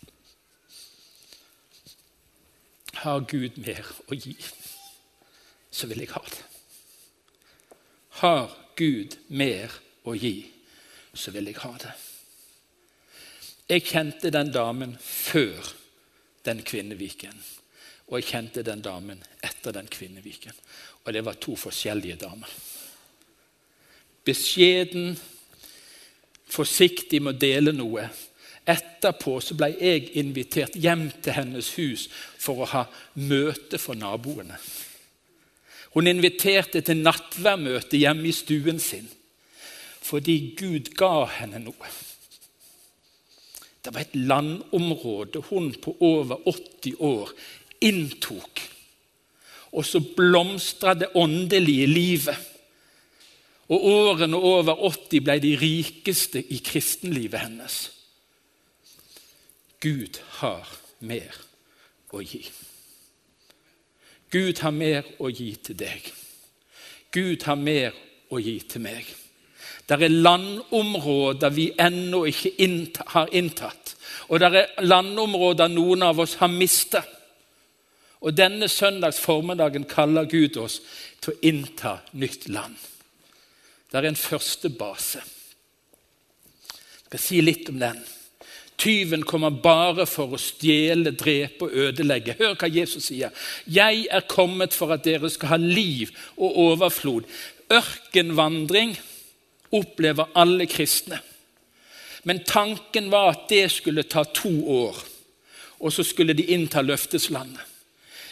Har 3.03 3.23
Gud 3.29 3.59
mer 3.63 3.87
å 4.09 4.17
gi, 4.19 4.35
så 5.71 5.87
vil 5.87 6.03
jeg 6.03 6.15
ha 6.15 6.23
det. 6.27 6.45
Har 8.23 8.51
Gud 8.77 9.19
mer 9.29 9.73
å 10.09 10.15
gi, 10.17 10.39
så 11.15 11.33
vil 11.35 11.51
jeg 11.51 11.61
ha 11.63 11.75
det. 11.83 11.95
Jeg 13.67 13.83
kjente 13.83 14.31
den 14.31 14.53
damen 14.55 14.95
før 15.03 15.75
den 16.47 16.63
kvinneviken. 16.63 17.37
Og 18.07 18.21
jeg 18.21 18.29
kjente 18.31 18.63
den 18.63 18.83
damen 18.85 19.23
etter 19.43 19.75
den 19.75 19.89
kvinneviken. 19.91 20.55
Og 21.05 21.13
det 21.15 21.25
var 21.27 21.39
to 21.43 21.57
forskjellige 21.59 22.21
damer. 22.21 22.51
Beskjeden, 24.27 25.17
forsiktig 26.47 27.21
med 27.23 27.35
å 27.35 27.41
dele 27.43 27.75
noe. 27.75 28.07
Etterpå 28.67 29.39
så 29.45 29.55
ble 29.55 29.71
jeg 29.79 30.11
invitert 30.19 30.75
hjem 30.75 31.09
til 31.23 31.37
hennes 31.37 31.69
hus 31.79 32.09
for 32.13 32.65
å 32.65 32.71
ha 32.73 32.83
møte 33.15 33.79
for 33.79 33.99
naboene. 33.99 34.59
Hun 35.95 36.11
inviterte 36.11 36.83
til 36.85 36.99
nattværmøte 37.01 37.97
hjemme 38.01 38.29
i 38.29 38.35
stuen 38.37 38.83
sin 38.83 39.07
fordi 40.07 40.55
Gud 40.55 40.93
ga 40.95 41.25
henne 41.41 41.59
noe. 41.65 41.89
Det 43.83 43.91
var 43.95 44.05
et 44.05 44.15
landområde 44.15 45.41
hun 45.49 45.73
på 45.83 45.97
over 46.03 46.47
80 46.47 47.01
år 47.03 47.33
inntok. 47.83 48.63
Og 49.75 49.83
så 49.87 50.01
blomstra 50.01 50.95
det 50.95 51.11
åndelige 51.19 51.87
livet. 51.91 52.39
Og 53.67 53.83
årene 53.91 54.39
over 54.39 54.79
80 54.91 55.27
ble 55.27 55.39
de 55.43 55.53
rikeste 55.59 56.43
i 56.55 56.61
kristenlivet 56.63 57.49
hennes. 57.49 57.81
Gud 59.87 60.19
har 60.41 60.67
mer 61.07 61.35
å 62.11 62.23
gi. 62.25 62.41
Gud 64.33 64.59
har 64.65 64.75
mer 64.75 65.07
å 65.23 65.31
gi 65.31 65.53
til 65.63 65.79
deg. 65.79 66.09
Gud 67.15 67.45
har 67.47 67.59
mer 67.61 67.95
å 68.35 68.41
gi 68.43 68.57
til 68.67 68.83
meg. 68.83 69.07
Det 69.87 69.95
er 69.95 70.11
landområder 70.11 71.55
vi 71.55 71.69
ennå 71.79 72.25
ikke 72.27 73.05
har 73.13 73.31
inntatt. 73.31 73.95
Og 74.27 74.43
det 74.43 74.51
er 74.51 74.83
landområder 74.83 75.71
noen 75.71 76.03
av 76.03 76.19
oss 76.25 76.35
har 76.41 76.51
mistet. 76.51 77.07
Og 78.27 78.35
denne 78.35 78.67
søndags 78.69 79.21
formiddagen 79.23 79.87
kaller 79.87 80.27
Gud 80.27 80.59
oss 80.59 80.81
til 81.23 81.35
å 81.35 81.41
innta 81.47 81.99
nytt 82.19 82.49
land. 82.51 82.75
Det 83.87 84.01
er 84.01 84.11
en 84.11 84.19
første 84.19 84.73
base. 84.75 85.23
Jeg 86.67 87.07
skal 87.07 87.23
si 87.23 87.41
litt 87.45 87.71
om 87.71 87.79
den. 87.79 88.01
Tyven 88.77 89.23
kommer 89.25 89.51
bare 89.51 90.05
for 90.07 90.35
å 90.37 90.41
stjele, 90.41 91.15
drepe 91.17 91.65
og 91.65 91.77
ødelegge. 91.87 92.37
Hør 92.39 92.55
hva 92.55 92.69
Jesus 92.69 93.09
sier. 93.09 93.31
'Jeg 93.67 94.07
er 94.11 94.29
kommet 94.29 94.75
for 94.75 94.93
at 94.93 95.05
dere 95.05 95.31
skal 95.31 95.49
ha 95.49 95.57
liv 95.57 96.11
og 96.37 96.57
overflod.' 96.57 97.25
Ørkenvandring 97.73 98.97
opplever 99.73 100.29
alle 100.35 100.67
kristne. 100.67 101.19
Men 102.25 102.45
tanken 102.45 103.11
var 103.11 103.33
at 103.33 103.49
det 103.49 103.71
skulle 103.71 104.03
ta 104.03 104.23
to 104.23 104.53
år, 104.71 104.97
og 105.81 105.93
så 105.93 106.03
skulle 106.03 106.35
de 106.35 106.47
innta 106.55 106.83
løfteslandet. 106.83 107.63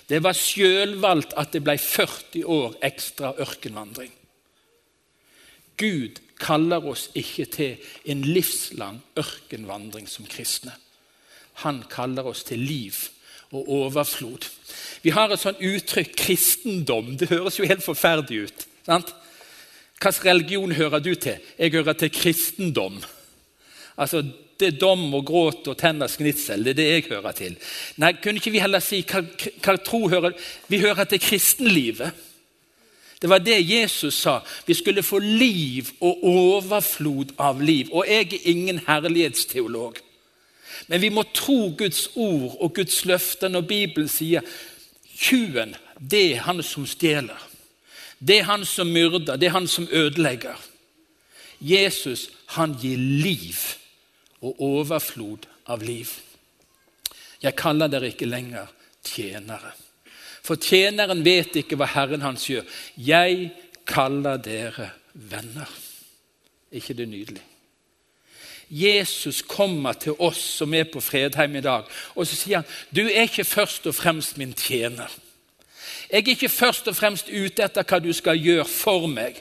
Det 0.09 0.23
var 0.23 0.37
sjølvalgt 0.37 1.33
at 1.41 1.53
det 1.53 1.63
ble 1.65 1.79
40 1.81 2.45
år 2.45 2.75
ekstra 2.85 3.33
ørkenvandring. 3.41 4.13
Gud 5.81 6.21
kaller 6.41 6.87
oss 6.91 7.09
ikke 7.15 7.45
til 7.45 7.77
en 8.11 8.23
livslang 8.27 9.01
ørkenvandring 9.19 10.09
som 10.11 10.27
kristne. 10.27 10.75
Han 11.63 11.85
kaller 11.91 12.27
oss 12.27 12.43
til 12.45 12.59
liv 12.59 12.95
og 13.55 13.69
overflod. 13.71 14.49
Vi 15.03 15.13
har 15.15 15.31
et 15.31 15.41
sånt 15.41 15.63
uttrykk 15.63 16.15
'kristendom'. 16.21 17.17
Det 17.17 17.29
høres 17.29 17.59
jo 17.59 17.65
helt 17.65 17.85
forferdelig 17.85 18.43
ut. 18.43 18.67
sant? 18.87 19.15
Hvilken 20.01 20.31
religion 20.31 20.73
hører 20.73 20.99
du 20.99 21.15
til? 21.15 21.37
Jeg 21.59 21.71
hører 21.73 21.93
til 21.93 22.11
kristendom. 22.11 23.03
Altså, 23.97 24.25
Det 24.61 24.75
er 24.75 24.79
dom 24.79 25.15
og 25.15 25.27
gråt 25.27 25.69
og 25.69 25.79
tenners 25.79 26.17
gnitsel. 26.17 26.65
Det 26.65 26.71
er 26.71 26.75
det 26.75 26.91
jeg 26.91 27.05
hører 27.09 27.33
til. 27.33 27.57
Nei, 27.97 28.13
Kunne 28.13 28.35
ikke 28.35 28.51
vi 28.51 28.59
heller 28.63 28.79
si 28.79 29.03
hva, 29.03 29.21
hva 29.65 29.77
tro 29.77 30.09
hører 30.09 30.33
Vi 30.69 30.79
hører 30.79 31.05
til 31.05 31.19
kristenlivet. 31.19 32.13
Det 33.25 33.31
var 33.31 33.39
det 33.39 33.61
Jesus 33.61 34.15
sa. 34.15 34.43
Vi 34.67 34.75
skulle 34.75 35.03
få 35.03 35.19
liv 35.19 35.89
og 36.01 36.25
overflod 36.29 37.31
av 37.41 37.63
liv. 37.63 37.89
Og 37.93 38.05
jeg 38.05 38.27
er 38.35 38.49
ingen 38.53 38.81
herlighetsteolog. 38.85 39.97
Men 40.89 41.01
vi 41.01 41.09
må 41.09 41.23
tro 41.33 41.71
Guds 41.79 42.11
ord 42.21 42.59
og 42.61 42.75
Guds 42.77 42.99
løfter 43.09 43.49
når 43.49 43.65
Bibelen 43.65 44.11
sier 44.13 44.45
tjuven, 45.17 45.73
det 45.97 46.21
er 46.35 46.43
han 46.45 46.61
som 46.61 46.85
stjeler. 46.85 47.41
Det 48.21 48.43
er 48.43 48.51
han 48.51 48.69
som 48.69 48.93
myrder, 48.93 49.41
det 49.41 49.49
er 49.49 49.57
han 49.57 49.71
som 49.73 49.89
ødelegger. 49.89 50.61
Jesus, 51.61 52.27
han 52.59 52.77
gir 52.77 53.01
liv 53.01 53.57
og 54.45 54.61
overflod 54.61 55.49
av 55.65 55.81
liv. 55.81 56.13
Jeg 57.41 57.57
kaller 57.57 57.89
dere 57.89 58.13
ikke 58.13 58.29
lenger 58.29 58.69
tjenere. 59.01 59.73
For 60.45 60.61
tjeneren 60.61 61.25
vet 61.25 61.57
ikke 61.57 61.79
hva 61.81 61.89
Herren 61.95 62.25
hans 62.25 62.45
gjør. 62.51 62.67
Jeg 63.01 63.51
kaller 63.89 64.37
dere 64.37 64.91
venner. 65.15 65.71
ikke 66.75 66.95
det 66.95 67.09
nydelig? 67.09 67.43
Jesus 68.71 69.43
kommer 69.43 69.93
til 69.93 70.17
oss 70.19 70.41
som 70.59 70.75
er 70.75 70.85
på 70.85 71.01
Fredheim 71.01 71.57
i 71.57 71.61
dag, 71.61 71.85
og 72.15 72.27
så 72.27 72.37
sier 72.37 72.63
han 72.63 72.71
du 72.91 73.05
er 73.07 73.29
ikke 73.29 73.45
først 73.45 73.87
og 73.87 73.95
fremst 73.95 74.39
min 74.39 74.53
tjener. 74.53 75.11
Jeg 76.11 76.23
er 76.23 76.33
ikke 76.35 76.49
først 76.49 76.89
og 76.89 76.97
fremst 76.97 77.29
ute 77.29 77.63
etter 77.65 77.87
hva 77.87 78.01
du 78.03 78.13
skal 78.13 78.41
gjøre 78.41 78.67
for 78.69 79.07
meg. 79.07 79.39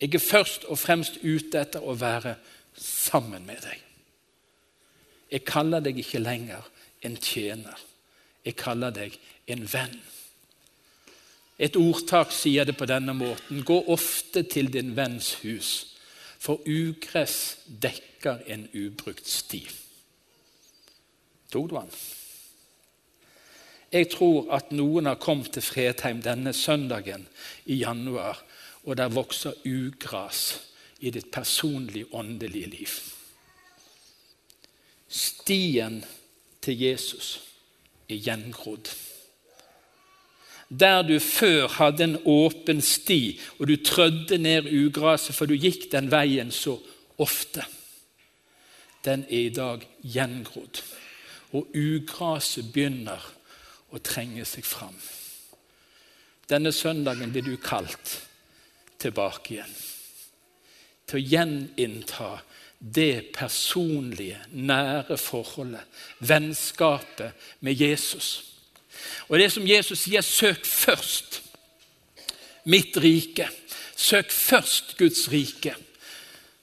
Jeg 0.00 0.14
er 0.14 0.24
først 0.24 0.64
og 0.64 0.78
fremst 0.78 1.18
ute 1.22 1.60
etter 1.60 1.84
å 1.84 1.94
være 1.94 2.34
sammen 2.76 3.44
med 3.46 3.60
deg. 3.66 3.82
Jeg 5.30 5.44
kaller 5.44 5.84
deg 5.84 5.98
ikke 6.00 6.22
lenger 6.22 6.64
en 7.04 7.16
tjener. 7.16 7.76
Jeg 8.44 8.56
kaller 8.56 8.94
deg 8.94 9.18
en 9.46 9.64
venn. 9.72 9.96
Et 11.60 11.76
ordtak 11.76 12.32
sier 12.32 12.64
det 12.64 12.76
på 12.78 12.88
denne 12.88 13.12
måten. 13.16 13.64
Gå 13.64 13.82
ofte 13.92 14.42
til 14.48 14.70
din 14.72 14.94
venns 14.96 15.34
hus, 15.42 15.96
for 16.40 16.62
ugress 16.64 17.58
dekker 17.68 18.40
en 18.48 18.64
ubrukt 18.72 19.28
sti. 19.28 19.66
Tok 21.52 21.68
du 21.68 21.76
den? 21.76 21.92
Jeg 23.90 24.06
tror 24.12 24.46
at 24.54 24.70
noen 24.70 25.08
har 25.10 25.18
kommet 25.18 25.50
til 25.52 25.66
Fredheim 25.66 26.22
denne 26.22 26.52
søndagen 26.54 27.26
i 27.66 27.80
januar, 27.82 28.38
og 28.86 28.96
der 28.96 29.10
vokser 29.12 29.58
ugras 29.66 30.60
i 31.00 31.10
ditt 31.10 31.32
personlige, 31.32 32.06
åndelige 32.14 32.70
liv. 32.70 32.94
Stien 35.08 36.04
til 36.62 36.80
Jesus 36.80 37.40
er 38.08 38.20
gjengrodd. 38.22 38.92
Der 40.70 41.02
du 41.02 41.18
før 41.18 41.68
hadde 41.68 42.04
en 42.04 42.18
åpen 42.24 42.80
sti, 42.82 43.40
og 43.58 43.68
du 43.68 43.76
trødde 43.76 44.38
ned 44.38 44.70
ugraset, 44.70 45.34
for 45.34 45.50
du 45.50 45.56
gikk 45.58 45.88
den 45.92 46.10
veien 46.12 46.52
så 46.54 46.76
ofte, 47.18 47.64
den 49.04 49.24
er 49.28 49.46
i 49.48 49.54
dag 49.54 49.82
gjengrodd. 50.02 50.82
Og 51.58 51.72
ugraset 51.74 52.70
begynner 52.70 53.24
å 53.90 53.98
trenge 53.98 54.44
seg 54.46 54.66
fram. 54.66 54.94
Denne 56.50 56.72
søndagen 56.74 57.32
blir 57.32 57.46
du 57.46 57.56
kalt 57.62 58.20
tilbake 59.00 59.56
igjen. 59.56 59.74
Til 61.06 61.18
å 61.18 61.26
gjeninnta 61.32 62.30
det 62.80 63.32
personlige, 63.34 64.38
nære 64.54 65.18
forholdet, 65.20 65.84
vennskapet 66.24 67.50
med 67.60 67.80
Jesus. 67.80 68.30
Og 69.28 69.38
det 69.38 69.50
som 69.52 69.66
Jesus 69.66 70.06
sier, 70.06 70.24
søk 70.24 70.66
først 70.66 71.40
mitt 72.64 72.96
rike. 73.00 73.48
Søk 73.96 74.30
først 74.32 74.96
Guds 74.98 75.28
rike 75.32 75.76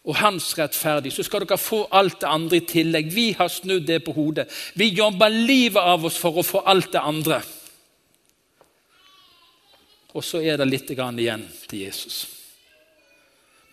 og 0.08 0.15
hans 0.21 0.54
rettferdig, 0.56 1.12
så 1.12 1.23
skal 1.26 1.43
dere 1.43 1.60
få 1.60 1.82
alt 1.91 2.21
det 2.21 2.30
andre 2.32 2.62
i 2.62 2.65
tillegg. 2.67 3.10
Vi 3.12 3.26
har 3.36 3.52
snudd 3.52 3.89
det 3.89 4.00
på 4.06 4.13
hodet. 4.15 4.47
Vi 4.80 4.88
jobber 4.95 5.34
livet 5.34 5.84
av 5.84 6.06
oss 6.08 6.19
for 6.21 6.39
å 6.39 6.45
få 6.47 6.63
alt 6.63 6.93
det 6.93 7.04
andre. 7.04 7.41
Og 10.15 10.23
så 10.23 10.39
er 10.39 10.58
det 10.58 10.69
litt 10.69 10.93
igjen 10.95 11.43
til 11.67 11.84
Jesus. 11.84 12.21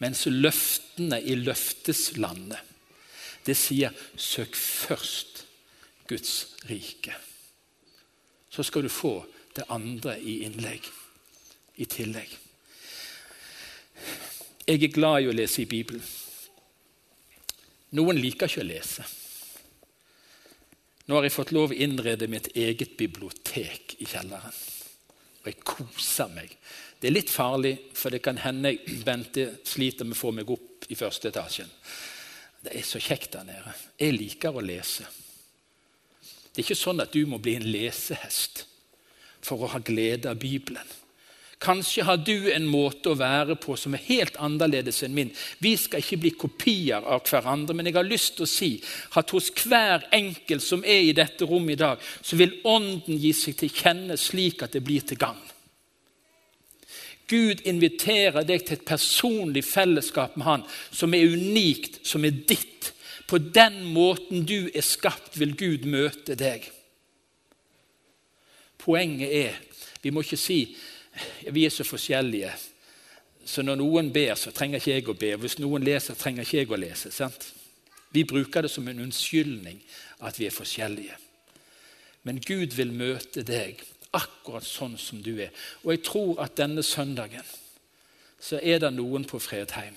Mens 0.03 0.25
løftene 0.27 1.21
i 1.23 1.37
løfteslandet, 1.39 2.59
det 3.47 3.57
sier 3.57 3.93
'søk 4.17 4.57
først 4.57 5.45
Guds 6.09 6.47
rike'. 6.69 7.15
Så 8.55 8.63
skal 8.63 8.87
du 8.87 8.89
få 8.89 9.17
det 9.57 9.65
andre 9.69 10.15
i 10.23 10.45
innlegg, 10.47 10.85
i 11.75 11.87
tillegg. 11.91 12.37
Jeg 14.65 14.79
er 14.79 14.93
glad 14.95 15.25
i 15.25 15.29
å 15.33 15.35
lese 15.35 15.65
i 15.65 15.67
Bibelen. 15.67 16.05
Noen 17.99 18.21
liker 18.23 18.47
ikke 18.47 18.63
å 18.63 18.69
lese. 18.69 19.07
Nå 21.11 21.19
har 21.19 21.27
jeg 21.27 21.35
fått 21.35 21.53
lov 21.53 21.75
å 21.75 21.81
innrede 21.83 22.31
mitt 22.31 22.53
eget 22.55 22.95
bibliotek 22.97 23.97
i 23.99 24.07
kjelleren. 24.07 24.55
Og 25.43 25.51
jeg 25.51 25.67
koser 25.67 26.31
meg. 26.33 26.55
Det 27.01 27.11
er 27.11 27.17
litt 27.19 27.35
farlig, 27.35 27.75
for 27.99 28.15
det 28.15 28.23
kan 28.23 28.39
hende 28.41 28.77
Bente 29.05 29.51
sliter 29.67 30.07
med 30.07 30.15
å 30.15 30.23
få 30.23 30.31
meg 30.33 30.55
opp 30.55 30.87
i 30.89 30.97
første 30.99 31.35
etasjen. 31.35 31.75
Det 32.63 32.73
er 32.79 32.87
så 32.87 33.03
kjekt 33.03 33.35
der 33.35 33.51
nede. 33.51 33.75
Jeg 33.99 34.15
liker 34.17 34.55
å 34.55 34.65
lese. 34.65 35.11
Det 36.55 36.63
er 36.63 36.69
ikke 36.69 36.79
sånn 36.79 37.03
at 37.03 37.15
du 37.15 37.25
må 37.27 37.41
bli 37.43 37.57
en 37.59 37.67
lesehest 37.67 38.63
for 39.45 39.65
å 39.65 39.73
ha 39.75 39.81
glede 39.83 40.31
av 40.31 40.39
Bibelen. 40.39 40.87
Kanskje 41.65 42.05
har 42.05 42.19
du 42.21 42.51
en 42.53 42.67
måte 42.69 43.11
å 43.11 43.19
være 43.19 43.57
på 43.61 43.77
som 43.81 43.95
er 43.97 44.05
helt 44.07 44.37
annerledes 44.43 45.01
enn 45.07 45.15
min. 45.17 45.31
Vi 45.65 45.73
skal 45.81 46.03
ikke 46.03 46.21
bli 46.21 46.33
kopier 46.37 47.03
av 47.03 47.25
hverandre, 47.25 47.77
men 47.77 47.89
jeg 47.89 47.97
har 47.97 48.07
lyst 48.07 48.37
til 48.37 48.45
å 48.45 48.51
si 48.51 48.71
at 49.17 49.33
hos 49.33 49.49
hver 49.65 50.05
enkelt 50.13 50.65
som 50.65 50.85
er 50.85 51.09
i 51.09 51.17
dette 51.17 51.49
rommet 51.49 51.79
i 51.79 51.81
dag, 51.81 52.03
så 52.23 52.39
vil 52.39 52.59
Ånden 52.69 53.19
gi 53.19 53.33
seg 53.37 53.59
til 53.61 53.73
kjenne 53.73 54.19
slik 54.21 54.63
at 54.67 54.77
det 54.77 54.85
blir 54.85 55.07
til 55.09 55.21
gagn. 55.21 55.41
Gud 57.31 57.63
inviterer 57.65 58.45
deg 58.45 58.67
til 58.67 58.77
et 58.77 58.87
personlig 58.87 59.65
fellesskap 59.65 60.37
med 60.37 60.45
Han 60.45 60.67
som 60.93 61.15
er 61.17 61.33
unikt, 61.33 62.03
som 62.05 62.25
er 62.25 62.37
ditt. 62.45 62.93
På 63.27 63.39
den 63.39 63.85
måten 63.95 64.45
du 64.47 64.71
er 64.75 64.85
skapt, 64.85 65.39
vil 65.41 65.57
Gud 65.57 65.87
møte 65.89 66.37
deg. 66.39 66.67
Poenget 68.79 69.33
er 69.33 69.63
vi 70.05 70.13
må 70.13 70.21
ikke 70.21 70.37
si 70.37 70.59
vi 71.55 71.65
er 71.65 71.73
så 71.73 71.85
forskjellige. 71.87 72.51
Så 73.47 73.63
når 73.63 73.79
noen 73.81 74.11
ber, 74.13 74.35
så 74.37 74.51
trenger 74.53 74.81
ikke 74.81 74.93
jeg 74.93 75.09
å 75.09 75.17
be. 75.17 75.31
Hvis 75.41 75.59
noen 75.61 75.85
leser, 75.85 76.17
trenger 76.19 76.45
ikke 76.45 76.59
jeg 76.59 76.73
å 76.73 76.81
lese. 76.81 77.13
sant? 77.13 77.47
Vi 78.13 78.25
bruker 78.25 78.63
det 78.63 78.71
som 78.71 78.89
en 78.89 79.01
unnskyldning 79.07 79.81
at 80.27 80.39
vi 80.39 80.47
er 80.47 80.55
forskjellige. 80.55 81.17
Men 82.25 82.41
Gud 82.41 82.77
vil 82.77 82.93
møte 82.93 83.45
deg 83.47 83.83
akkurat 84.15 84.65
sånn 84.67 84.97
som 84.99 85.23
du 85.23 85.35
er. 85.39 85.53
Og 85.83 85.95
jeg 85.95 86.03
tror 86.07 86.41
at 86.45 86.57
denne 86.57 86.83
søndagen 86.83 87.45
så 88.41 88.61
er 88.63 88.81
det 88.83 88.93
noen 88.95 89.25
på 89.29 89.41
Fredheim 89.41 89.97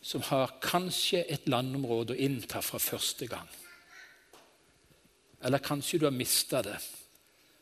som 0.00 0.22
har 0.30 0.58
kanskje 0.62 1.24
et 1.28 1.48
landområde 1.50 2.14
å 2.14 2.22
innta 2.28 2.62
fra 2.62 2.80
første 2.82 3.26
gang. 3.30 3.48
Eller 5.44 5.62
kanskje 5.62 6.00
du 6.00 6.06
har 6.08 6.14
mista 6.14 6.62
det, 6.62 6.78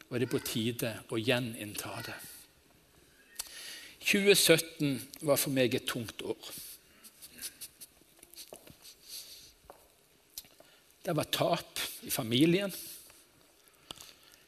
og 0.09 0.19
det 0.19 0.29
er 0.29 0.33
på 0.33 0.45
tide 0.45 0.93
å 1.13 1.21
gjeninnta 1.21 1.93
det. 2.07 2.17
2017 4.07 5.01
var 5.27 5.41
for 5.41 5.51
meg 5.51 5.75
et 5.75 5.89
tungt 5.89 6.23
år. 6.23 6.53
Det 11.07 11.15
var 11.15 11.31
tap 11.31 11.83
i 12.07 12.11
familien. 12.11 12.73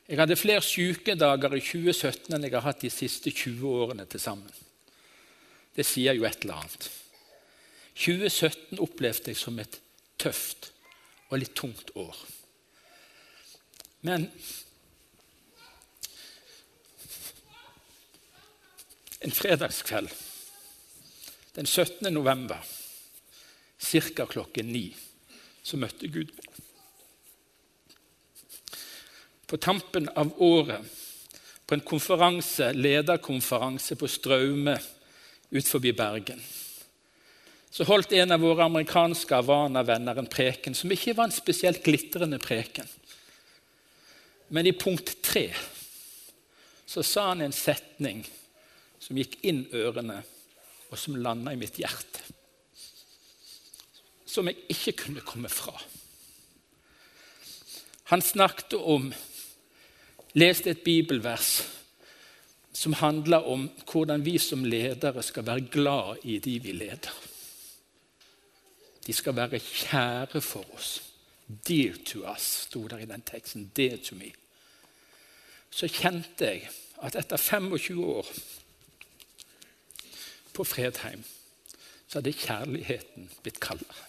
Jeg 0.09 0.19
hadde 0.19 0.39
flere 0.39 0.63
sykedager 0.65 1.53
i 1.59 1.61
2017 1.63 2.33
enn 2.35 2.47
jeg 2.47 2.55
har 2.55 2.65
hatt 2.65 2.81
de 2.81 2.91
siste 2.91 3.31
20 3.35 3.67
årene 3.83 4.07
til 4.09 4.23
sammen. 4.23 4.55
Det 5.75 5.85
sier 5.87 6.17
jo 6.17 6.25
et 6.27 6.43
eller 6.43 6.63
annet. 6.63 6.89
2017 7.99 8.79
opplevde 8.79 9.33
jeg 9.33 9.41
som 9.41 9.59
et 9.59 9.81
tøft 10.23 10.71
og 11.29 11.41
litt 11.43 11.57
tungt 11.59 11.91
år. 11.99 12.15
Men 14.07 14.29
en 19.19 19.35
fredagskveld 19.35 20.13
den 21.59 21.67
17. 21.67 22.07
november 22.15 22.63
ca. 23.83 24.27
klokken 24.31 24.71
ni 24.71 24.93
så 25.67 25.81
møtte 25.81 26.07
Gud 26.07 26.31
meg. 26.37 26.47
På 29.49 29.57
tampen 29.57 30.07
av 30.13 30.31
året, 30.45 30.85
på 31.67 31.75
en 31.75 31.83
konferanse, 31.85 32.71
lederkonferanse 32.77 33.97
på 33.99 34.09
Straume 34.13 34.77
utenfor 35.51 35.83
Bergen 35.97 36.43
så 37.71 37.85
holdt 37.85 38.13
en 38.17 38.33
av 38.33 38.41
våre 38.41 38.65
amerikanske 38.65 39.35
Havana-venner 39.35 40.19
en 40.19 40.31
preken 40.31 40.77
som 40.77 40.93
ikke 40.93 41.15
var 41.19 41.29
en 41.29 41.37
spesielt 41.37 41.83
glitrende 41.85 42.41
preken. 42.43 42.89
Men 44.49 44.67
i 44.67 44.73
punkt 44.73 45.19
tre 45.23 45.51
så 46.89 47.05
sa 47.05 47.27
han 47.29 47.45
en 47.45 47.53
setning 47.53 48.23
som 48.99 49.19
gikk 49.21 49.37
inn 49.47 49.67
ørene, 49.77 50.23
og 50.89 50.97
som 50.97 51.19
landa 51.21 51.53
i 51.53 51.61
mitt 51.61 51.77
hjerte. 51.77 52.23
Som 54.25 54.49
jeg 54.49 54.65
ikke 54.73 54.95
kunne 55.05 55.25
komme 55.25 55.51
fra. 55.53 55.75
Han 58.09 58.25
snakket 58.25 58.79
om 58.81 59.11
Leste 60.37 60.71
et 60.71 60.85
bibelvers 60.85 61.63
som 62.77 62.93
handler 63.01 63.47
om 63.49 63.65
hvordan 63.89 64.23
vi 64.23 64.37
som 64.39 64.61
ledere 64.65 65.23
skal 65.25 65.47
være 65.47 65.71
glad 65.73 66.27
i 66.29 66.37
de 66.39 66.59
vi 66.63 66.75
leder. 66.77 67.15
De 69.09 69.13
skal 69.17 69.37
være 69.37 69.59
kjære 69.59 70.41
for 70.45 70.75
oss. 70.77 71.03
Dear 71.69 71.95
to 72.07 72.27
us, 72.29 72.43
sto 72.69 72.87
der 72.87 72.99
i 72.99 73.07
den 73.09 73.23
teksten. 73.25 73.71
Dear 73.77 73.97
to 74.05 74.15
me. 74.15 74.29
Så 75.71 75.89
kjente 75.89 76.45
jeg 76.45 76.69
at 77.03 77.17
etter 77.17 77.37
25 77.37 78.05
år 78.05 78.29
på 80.53 80.65
Fredheim 80.65 81.25
så 82.09 82.19
hadde 82.19 82.33
kjærligheten 82.37 83.31
blitt 83.43 83.61
kaldere. 83.61 84.05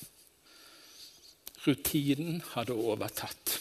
Rutinen 1.68 2.44
hadde 2.52 2.76
overtatt. 2.76 3.56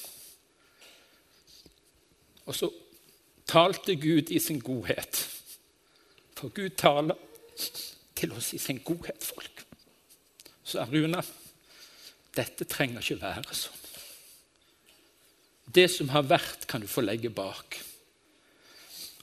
Og 2.46 2.54
så 2.54 2.70
talte 3.46 3.96
Gud 3.96 4.30
i 4.30 4.38
sin 4.38 4.60
godhet. 4.60 5.22
For 6.34 6.48
Gud 6.48 6.70
taler 6.78 7.14
til 8.16 8.32
oss 8.32 8.52
i 8.52 8.58
sin 8.58 8.82
godhet, 8.82 9.22
folk 9.22 9.47
sa 10.68 10.84
Rune, 10.84 11.22
dette 12.36 12.66
trenger 12.68 13.02
ikke 13.02 13.22
være 13.22 13.56
sånn. 13.56 13.84
Det 15.68 15.84
som 15.92 16.08
har 16.14 16.24
vært, 16.24 16.64
kan 16.68 16.80
du 16.80 16.88
få 16.88 17.04
legge 17.04 17.28
bak. 17.32 17.76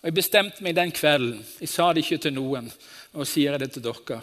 Og 0.02 0.10
Jeg 0.10 0.14
bestemte 0.14 0.62
meg 0.62 0.76
den 0.78 0.92
kvelden. 0.94 1.40
Jeg 1.58 1.72
sa 1.72 1.88
det 1.94 2.04
ikke 2.04 2.20
til 2.22 2.36
noen. 2.36 2.70
Og 3.18 3.26
sier 3.26 3.56
jeg 3.56 3.64
det 3.64 3.72
til 3.74 3.86
dere. 3.88 4.20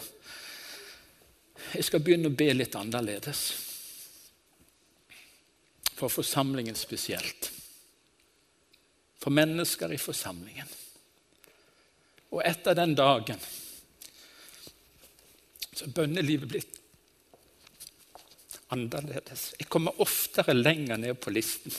Jeg 1.73 1.83
skal 1.83 2.03
begynne 2.03 2.31
å 2.31 2.37
be 2.37 2.47
litt 2.53 2.77
annerledes. 2.79 3.41
For 5.99 6.07
forsamlingen 6.07 6.79
spesielt. 6.79 7.51
For 9.19 9.35
mennesker 9.35 9.91
i 9.91 9.99
forsamlingen. 9.99 10.71
Og 12.31 12.39
etter 12.47 12.79
den 12.79 12.95
dagen 12.95 13.43
så 15.73 15.87
er 15.87 15.93
bønnelivet 15.97 16.49
blitt 16.49 16.82
annerledes. 18.73 19.51
Jeg 19.59 19.69
kommer 19.71 20.01
oftere 20.03 20.55
lenger 20.55 20.99
ned 20.99 21.17
på 21.21 21.33
listen. 21.33 21.73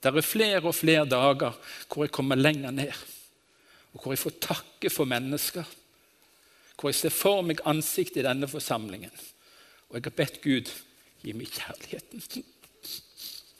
Det 0.00 0.12
er 0.12 0.22
flere 0.22 0.62
og 0.62 0.74
flere 0.76 1.06
dager 1.08 1.56
hvor 1.90 2.06
jeg 2.06 2.14
kommer 2.14 2.38
lenger 2.38 2.70
ned, 2.70 2.92
og 3.94 4.02
hvor 4.02 4.14
jeg 4.14 4.22
får 4.22 4.38
takke 4.44 4.92
for 4.92 5.08
mennesker. 5.08 5.66
Hvor 6.76 6.92
jeg 6.92 6.98
ser 6.98 7.14
for 7.14 7.40
meg 7.42 7.62
ansiktet 7.64 8.20
i 8.20 8.26
denne 8.26 8.48
forsamlingen. 8.48 9.12
Og 9.88 9.96
jeg 9.96 10.04
har 10.04 10.16
bedt 10.18 10.42
Gud 10.44 10.72
gi 11.24 11.32
meg 11.32 11.48
kjærligheten 11.56 12.24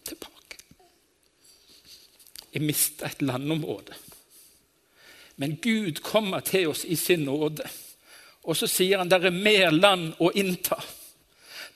tilbake. 0.04 0.60
Jeg 2.52 2.62
mista 2.62 3.08
et 3.08 3.24
landområde. 3.24 3.96
Men 5.36 5.56
Gud 5.64 6.02
kommer 6.04 6.40
til 6.40 6.68
oss 6.68 6.84
i 6.84 6.96
sin 6.96 7.24
nåde. 7.24 7.64
Og 8.46 8.56
så 8.56 8.68
sier 8.70 9.00
han 9.00 9.10
det 9.10 9.18
er 9.24 9.34
mer 9.34 9.72
land 9.74 10.14
å 10.22 10.30
innta. 10.36 10.78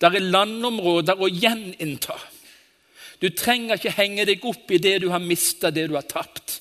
Det 0.01 0.09
er 0.09 0.31
landområder 0.33 1.21
å 1.21 1.29
gjeninnta. 1.29 2.17
Du 3.21 3.29
trenger 3.37 3.77
ikke 3.77 3.93
henge 3.99 4.25
deg 4.25 4.45
opp 4.49 4.71
i 4.73 4.81
det 4.81 5.01
du 5.03 5.11
har 5.13 5.21
mista, 5.21 5.69
det 5.71 5.91
du 5.91 5.97
har 5.99 6.09
tapt. 6.09 6.61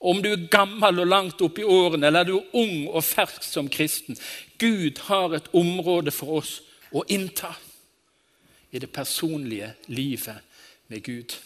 Om 0.00 0.22
du 0.24 0.30
er 0.32 0.46
gammel 0.48 1.02
og 1.02 1.10
langt 1.10 1.42
opp 1.44 1.58
i 1.60 1.66
årene, 1.66 2.08
eller 2.08 2.24
du 2.24 2.38
er 2.38 2.56
ung 2.56 2.86
og 2.88 3.04
fersk 3.04 3.44
som 3.44 3.68
kristen. 3.68 4.16
Gud 4.56 5.02
har 5.10 5.36
et 5.36 5.52
område 5.52 6.14
for 6.14 6.40
oss 6.40 6.54
å 6.96 7.04
innta 7.12 7.52
i 8.72 8.80
det 8.80 8.88
personlige 8.88 9.74
livet 9.92 10.40
med 10.88 11.04
Gud. 11.04 11.36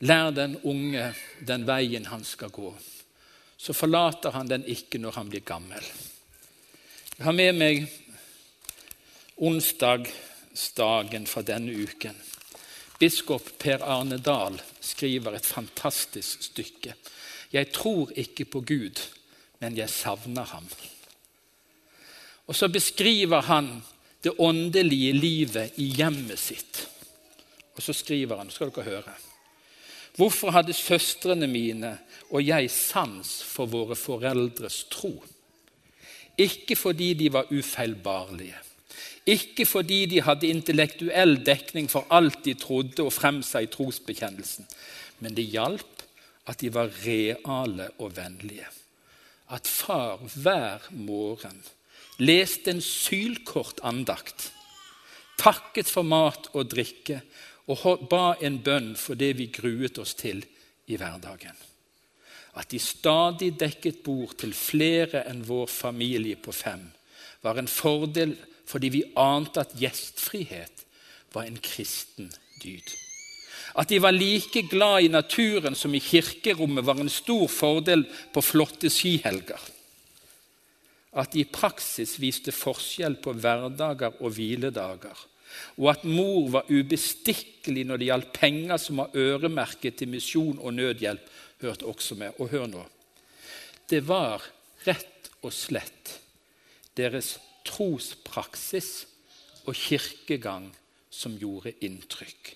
Lær 0.00 0.30
den 0.32 0.56
unge 0.64 1.10
den 1.44 1.66
veien 1.68 2.06
han 2.08 2.24
skal 2.24 2.54
gå. 2.54 2.72
Så 3.58 3.74
forlater 3.74 4.32
han 4.32 4.48
den 4.48 4.64
ikke 4.64 5.00
når 5.02 5.18
han 5.18 5.28
blir 5.28 5.44
gammel. 5.44 5.84
Jeg 7.18 7.26
har 7.26 7.34
med 7.34 7.56
meg 7.58 7.80
onsdagsdagen 9.42 11.24
fra 11.26 11.40
denne 11.42 11.72
uken. 11.74 12.14
Biskop 13.02 13.48
Per 13.58 13.82
Arne 13.82 14.20
Dahl 14.22 14.60
skriver 14.78 15.34
et 15.34 15.46
fantastisk 15.46 16.44
stykke. 16.46 16.92
Jeg 17.50 17.72
tror 17.74 18.12
ikke 18.14 18.46
på 18.46 18.62
Gud, 18.62 19.02
men 19.58 19.74
jeg 19.74 19.90
savner 19.90 20.46
ham. 20.46 20.68
Og 22.46 22.54
så 22.54 22.68
beskriver 22.70 23.42
han 23.50 23.72
det 24.22 24.36
åndelige 24.38 25.16
livet 25.18 25.80
i 25.82 25.88
hjemmet 25.98 26.38
sitt. 26.38 26.84
Og 27.74 27.82
så 27.82 27.96
skriver 27.98 28.38
han, 28.38 28.50
skal 28.54 28.70
dere 28.70 28.86
høre 28.92 29.16
Hvorfor 30.14 30.54
hadde 30.54 30.74
søstrene 30.74 31.50
mine 31.50 31.96
og 32.30 32.46
jeg 32.46 32.70
sans 32.70 33.40
for 33.42 33.66
våre 33.66 33.98
foreldres 33.98 34.84
tro? 34.94 35.16
Ikke 36.38 36.76
fordi 36.76 37.12
de 37.18 37.32
var 37.32 37.50
ufeilbarlige, 37.50 38.56
ikke 39.26 39.66
fordi 39.66 40.06
de 40.06 40.22
hadde 40.24 40.48
intellektuell 40.48 41.36
dekning 41.44 41.90
for 41.90 42.06
alt 42.10 42.44
de 42.44 42.54
trodde 42.54 43.04
og 43.04 43.12
fremsa 43.12 43.60
i 43.60 43.68
trosbekjennelsen, 43.68 44.68
men 45.20 45.34
det 45.36 45.50
hjalp 45.52 46.04
at 46.48 46.60
de 46.62 46.70
var 46.72 46.92
reale 47.04 47.90
og 47.98 48.16
vennlige. 48.16 48.68
At 49.50 49.68
far 49.68 50.22
hver 50.34 50.88
morgen 50.90 51.60
leste 52.18 52.70
en 52.70 52.80
sylkort 52.84 53.82
andakt, 53.82 54.52
takket 55.38 55.90
for 55.90 56.06
mat 56.06 56.48
og 56.54 56.70
drikke 56.72 57.20
og 57.68 58.08
ba 58.10 58.32
en 58.40 58.62
bønn 58.64 58.94
for 58.96 59.18
det 59.18 59.34
vi 59.38 59.52
gruet 59.52 60.00
oss 60.00 60.16
til 60.18 60.40
i 60.88 60.96
hverdagen 60.96 61.67
at 62.58 62.70
de 62.72 62.80
stadig 62.82 63.52
dekket 63.60 64.02
bord 64.06 64.34
til 64.40 64.54
flere 64.56 65.22
enn 65.30 65.44
vår 65.46 65.68
familie 65.70 66.38
på 66.42 66.54
fem, 66.54 66.88
var 67.42 67.60
en 67.60 67.70
fordel 67.70 68.34
fordi 68.68 68.90
vi 68.92 69.04
ante 69.16 69.62
at 69.62 69.76
gjestfrihet 69.78 70.84
var 71.32 71.46
en 71.46 71.60
kristen 71.62 72.28
dyd. 72.60 72.84
At 73.78 73.88
de 73.92 74.00
var 74.02 74.16
like 74.16 74.64
glad 74.70 75.06
i 75.06 75.12
naturen 75.12 75.76
som 75.78 75.94
i 75.94 76.02
kirkerommet, 76.02 76.84
var 76.84 77.00
en 77.00 77.12
stor 77.12 77.46
fordel 77.52 78.04
på 78.34 78.42
flotte 78.44 78.90
skihelger. 78.92 79.60
At 81.18 81.32
de 81.32 81.42
i 81.44 81.48
praksis 81.48 82.16
viste 82.20 82.52
forskjell 82.52 83.18
på 83.22 83.34
hverdager 83.38 84.18
og 84.20 84.34
hviledager. 84.36 85.16
Og 85.80 85.90
at 85.94 86.04
mor 86.04 86.50
var 86.52 86.68
ubestikkelig 86.68 87.86
når 87.88 88.00
det 88.00 88.08
gjaldt 88.10 88.32
penger 88.36 88.80
som 88.82 89.00
var 89.02 89.14
øremerket 89.16 89.96
til 89.98 90.12
misjon 90.12 90.58
og 90.58 90.74
nødhjelp, 90.76 91.22
hørte 91.62 91.86
også 91.88 92.16
med. 92.18 92.34
Og 92.38 92.50
hør 92.52 92.66
nå. 92.70 92.84
Det 93.88 94.02
var 94.08 94.44
rett 94.86 95.30
og 95.42 95.52
slett 95.54 96.18
deres 96.98 97.36
trospraksis 97.68 99.06
og 99.68 99.76
kirkegang 99.76 100.70
som 101.10 101.36
gjorde 101.38 101.74
inntrykk. 101.84 102.54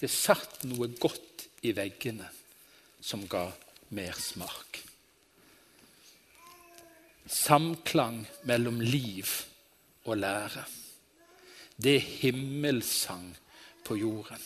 Det 0.00 0.10
satt 0.10 0.64
noe 0.68 0.90
godt 1.00 1.46
i 1.64 1.72
veggene 1.76 2.26
som 3.04 3.24
ga 3.30 3.46
mersmak. 3.94 4.80
Samklang 7.24 8.24
mellom 8.44 8.82
liv 8.84 9.30
og 10.04 10.18
lære. 10.20 10.64
Det 11.76 11.96
er 11.96 12.10
himmelsang 12.20 13.30
på 13.84 13.96
jorden. 13.98 14.40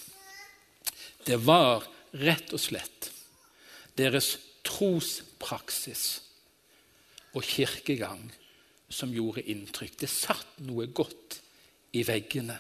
Det 1.27 1.37
var 1.45 1.85
rett 2.15 2.55
og 2.55 2.63
slett 2.63 3.11
deres 3.99 4.37
trospraksis 4.67 6.05
og 7.35 7.45
kirkegang 7.45 8.23
som 8.89 9.13
gjorde 9.13 9.45
inntrykk. 9.51 9.99
Det 10.01 10.11
satt 10.11 10.61
noe 10.65 10.89
godt 10.89 11.39
i 11.97 12.05
veggene 12.07 12.57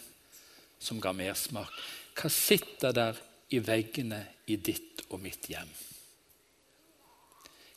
som 0.78 1.00
ga 1.02 1.12
mersmak. 1.16 1.72
Hva 2.18 2.30
sitter 2.32 2.94
der 2.94 3.20
i 3.54 3.60
veggene 3.64 4.20
i 4.50 4.58
ditt 4.60 5.06
og 5.08 5.22
mitt 5.22 5.48
hjem? 5.50 5.70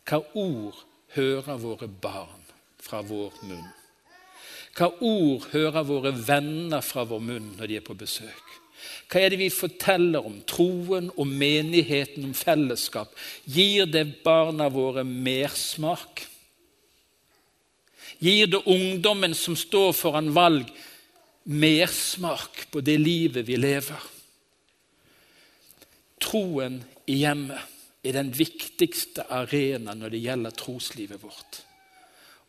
Hva 0.08 0.20
ord 0.36 0.82
hører 1.16 1.62
våre 1.62 1.88
barn 1.88 2.50
fra 2.82 3.02
vår 3.06 3.38
munn? 3.48 3.70
Hva 4.76 4.88
ord 5.04 5.48
hører 5.52 5.84
våre 5.88 6.12
venner 6.16 6.84
fra 6.84 7.04
vår 7.08 7.24
munn 7.24 7.54
når 7.58 7.70
de 7.70 7.78
er 7.80 7.86
på 7.86 7.96
besøk? 8.00 8.61
Hva 9.12 9.22
er 9.22 9.34
det 9.34 9.42
vi 9.42 9.50
forteller 9.54 10.26
om 10.26 10.40
troen, 10.48 11.10
om 11.20 11.30
menigheten, 11.30 12.26
om 12.30 12.36
fellesskap? 12.38 13.12
Gir 13.46 13.90
det 13.90 14.24
barna 14.26 14.70
våre 14.72 15.04
mersmak? 15.04 16.26
Gir 18.22 18.48
det 18.48 18.64
ungdommen 18.70 19.36
som 19.36 19.58
står 19.58 19.92
foran 19.98 20.32
valg, 20.36 20.70
mersmak 21.44 22.68
på 22.72 22.84
det 22.86 23.00
livet 23.02 23.48
vi 23.48 23.58
lever? 23.58 24.08
Troen 26.22 26.80
i 27.10 27.24
hjemmet 27.24 28.06
er 28.06 28.18
den 28.18 28.32
viktigste 28.34 29.26
arena 29.30 29.94
når 29.98 30.14
det 30.14 30.24
gjelder 30.24 30.58
troslivet 30.58 31.22
vårt. 31.22 31.62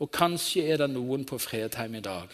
Og 0.00 0.10
kanskje 0.12 0.64
er 0.72 0.82
det 0.82 0.92
noen 0.92 1.24
på 1.28 1.38
Fredheim 1.40 1.96
i 1.98 2.04
dag 2.04 2.32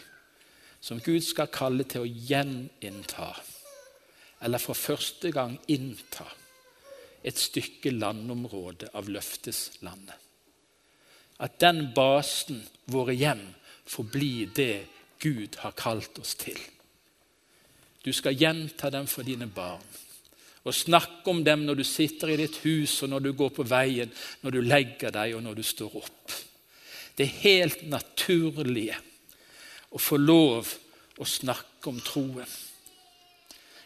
som 0.80 1.00
Gud 1.02 1.24
skal 1.26 1.50
kalle 1.50 1.84
til 1.90 2.04
å 2.04 2.11
gjeninnta, 2.30 3.32
eller 4.40 4.62
for 4.62 4.79
første 4.79 5.33
gang 5.35 5.57
innta, 5.68 6.27
et 7.24 7.38
stykke 7.38 7.90
landområde 7.90 8.92
av 8.94 9.09
løfteslandet. 9.11 10.16
At 11.42 11.59
den 11.62 11.88
basen, 11.94 12.62
våre 12.90 13.14
hjem, 13.14 13.42
får 13.88 14.11
bli 14.12 14.33
det 14.55 14.87
Gud 15.22 15.59
har 15.62 15.74
kalt 15.79 16.18
oss 16.22 16.37
til. 16.38 16.59
Du 18.05 18.12
skal 18.14 18.38
gjenta 18.38 18.90
dem 18.94 19.09
for 19.11 19.27
dine 19.27 19.48
barn 19.51 19.83
og 20.68 20.74
snakke 20.74 21.31
om 21.31 21.40
dem 21.44 21.62
når 21.64 21.79
du 21.81 21.85
sitter 21.87 22.33
i 22.35 22.38
ditt 22.42 22.59
hus, 22.61 22.98
og 23.03 23.09
når 23.09 23.22
du 23.24 23.31
går 23.38 23.53
på 23.57 23.64
veien, 23.64 24.11
når 24.42 24.53
du 24.53 24.59
legger 24.66 25.14
deg, 25.14 25.33
og 25.37 25.40
når 25.40 25.57
du 25.57 25.62
står 25.64 25.94
opp. 25.96 26.35
Det 27.16 27.24
er 27.24 27.38
helt 27.46 27.87
naturlige 27.88 28.98
å 29.96 30.01
få 30.03 30.18
lov 30.20 30.68
å 31.18 31.27
snakke 31.27 31.88
om 31.88 32.03
troen. 32.05 32.51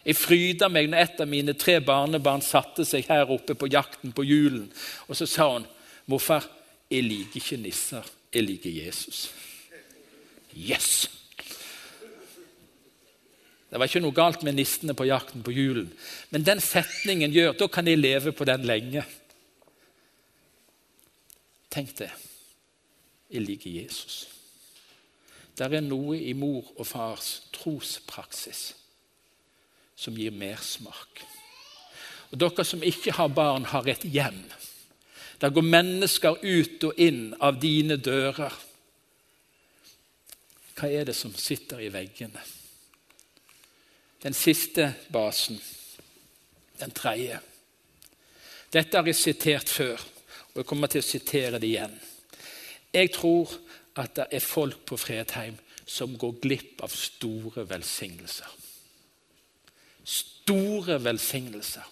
Jeg 0.03 0.19
fryda 0.19 0.67
meg 0.73 0.89
når 0.91 1.05
et 1.05 1.21
av 1.23 1.31
mine 1.31 1.55
tre 1.55 1.77
barnebarn 1.85 2.43
satte 2.43 2.85
seg 2.87 3.07
her 3.07 3.31
oppe 3.31 3.55
på 3.55 3.69
jakten 3.71 4.15
på 4.15 4.25
julen. 4.27 4.67
Og 5.07 5.17
så 5.17 5.27
sa 5.27 5.53
hun, 5.53 5.67
'Morfar, 6.07 6.49
jeg 6.91 7.03
liker 7.05 7.39
ikke 7.39 7.57
nisser, 7.57 8.03
jeg 8.35 8.43
liker 8.43 8.71
Jesus'. 8.71 9.31
Yes! 10.57 11.09
Det 13.71 13.79
var 13.79 13.89
ikke 13.89 14.03
noe 14.05 14.13
galt 14.13 14.43
med 14.43 14.53
nissene 14.53 14.95
på 14.95 15.07
jakten 15.09 15.43
på 15.43 15.53
julen, 15.53 15.93
men 16.31 16.45
den 16.45 16.61
setningen 16.61 17.33
gjør 17.33 17.53
da 17.57 17.69
kan 17.69 17.87
jeg 17.87 17.99
leve 17.99 18.33
på 18.33 18.45
den 18.45 18.67
lenge. 18.69 19.05
Tenk 21.71 21.99
det. 21.99 22.11
Jeg 23.31 23.43
liker 23.43 23.71
Jesus. 23.71 24.29
Det 25.57 25.73
er 25.73 25.81
noe 25.81 26.19
i 26.19 26.33
mor 26.33 26.69
og 26.77 26.87
fars 26.87 27.49
trospraksis 27.53 28.82
som 30.03 30.17
gir 30.19 30.35
mersmak. 30.35 31.23
Og 32.33 32.41
Dere 32.41 32.65
som 32.67 32.83
ikke 32.83 33.15
har 33.15 33.31
barn, 33.31 33.69
har 33.71 33.87
et 33.89 34.05
hjem. 34.09 34.43
Der 35.41 35.51
går 35.51 35.67
mennesker 35.67 36.39
ut 36.43 36.85
og 36.89 36.99
inn 37.03 37.33
av 37.41 37.59
dine 37.61 37.99
dører. 37.99 38.55
Hva 40.79 40.89
er 40.89 41.07
det 41.11 41.17
som 41.19 41.35
sitter 41.37 41.83
i 41.83 41.91
veggene? 41.93 42.43
Den 44.23 44.35
siste 44.39 44.93
basen, 45.13 45.59
den 46.79 46.95
tredje. 46.95 47.41
Dette 48.73 48.97
har 48.97 49.11
jeg 49.11 49.19
sitert 49.19 49.69
før, 49.69 50.01
og 50.53 50.63
jeg 50.63 50.71
kommer 50.71 50.89
til 50.89 51.03
å 51.03 51.07
sitere 51.07 51.61
det 51.61 51.69
igjen. 51.69 51.99
Jeg 52.95 53.13
tror 53.13 53.53
at 54.01 54.15
det 54.17 54.29
er 54.31 54.45
folk 54.45 54.87
på 54.89 54.97
Fredheim 54.97 55.59
som 55.85 56.15
går 56.17 56.39
glipp 56.41 56.85
av 56.87 56.95
store 56.97 57.67
velsignelser. 57.69 58.62
Store 60.05 60.99
velsignelser. 61.05 61.87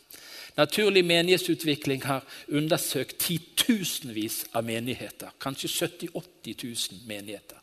Naturlig 0.57 1.05
menighetsutvikling 1.07 2.03
har 2.05 2.25
undersøkt 2.49 3.19
titusenvis 3.23 4.45
av 4.53 4.67
menigheter. 4.67 5.31
Kanskje 5.41 5.69
70 5.69 6.11
000-80 6.15 6.65
000 6.65 7.07
menigheter. 7.09 7.61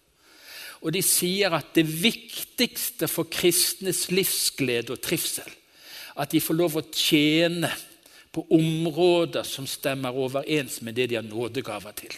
Og 0.82 0.94
de 0.94 1.02
sier 1.02 1.54
at 1.58 1.74
det 1.76 1.86
viktigste 1.90 3.10
for 3.10 3.30
kristnes 3.32 4.08
livsglede 4.14 4.94
og 4.94 5.02
trivsel, 5.02 5.50
at 6.18 6.32
de 6.32 6.42
får 6.42 6.58
lov 6.58 6.78
å 6.78 6.86
tjene 6.94 7.72
på 8.34 8.46
områder 8.54 9.46
som 9.48 9.66
stemmer 9.70 10.14
overens 10.14 10.80
med 10.86 10.98
det 10.98 11.10
de 11.10 11.18
har 11.18 11.26
nådegaver 11.26 11.96
til. 11.98 12.14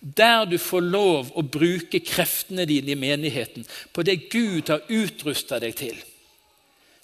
Der 0.00 0.46
du 0.48 0.56
får 0.58 0.82
lov 0.82 1.28
å 1.38 1.44
bruke 1.46 2.00
kreftene 2.02 2.64
dine 2.66 2.96
i 2.96 2.98
menigheten 2.98 3.66
på 3.92 4.02
det 4.02 4.30
Gud 4.32 4.72
har 4.72 4.88
utrusta 4.88 5.60
deg 5.62 5.76
til, 5.78 6.00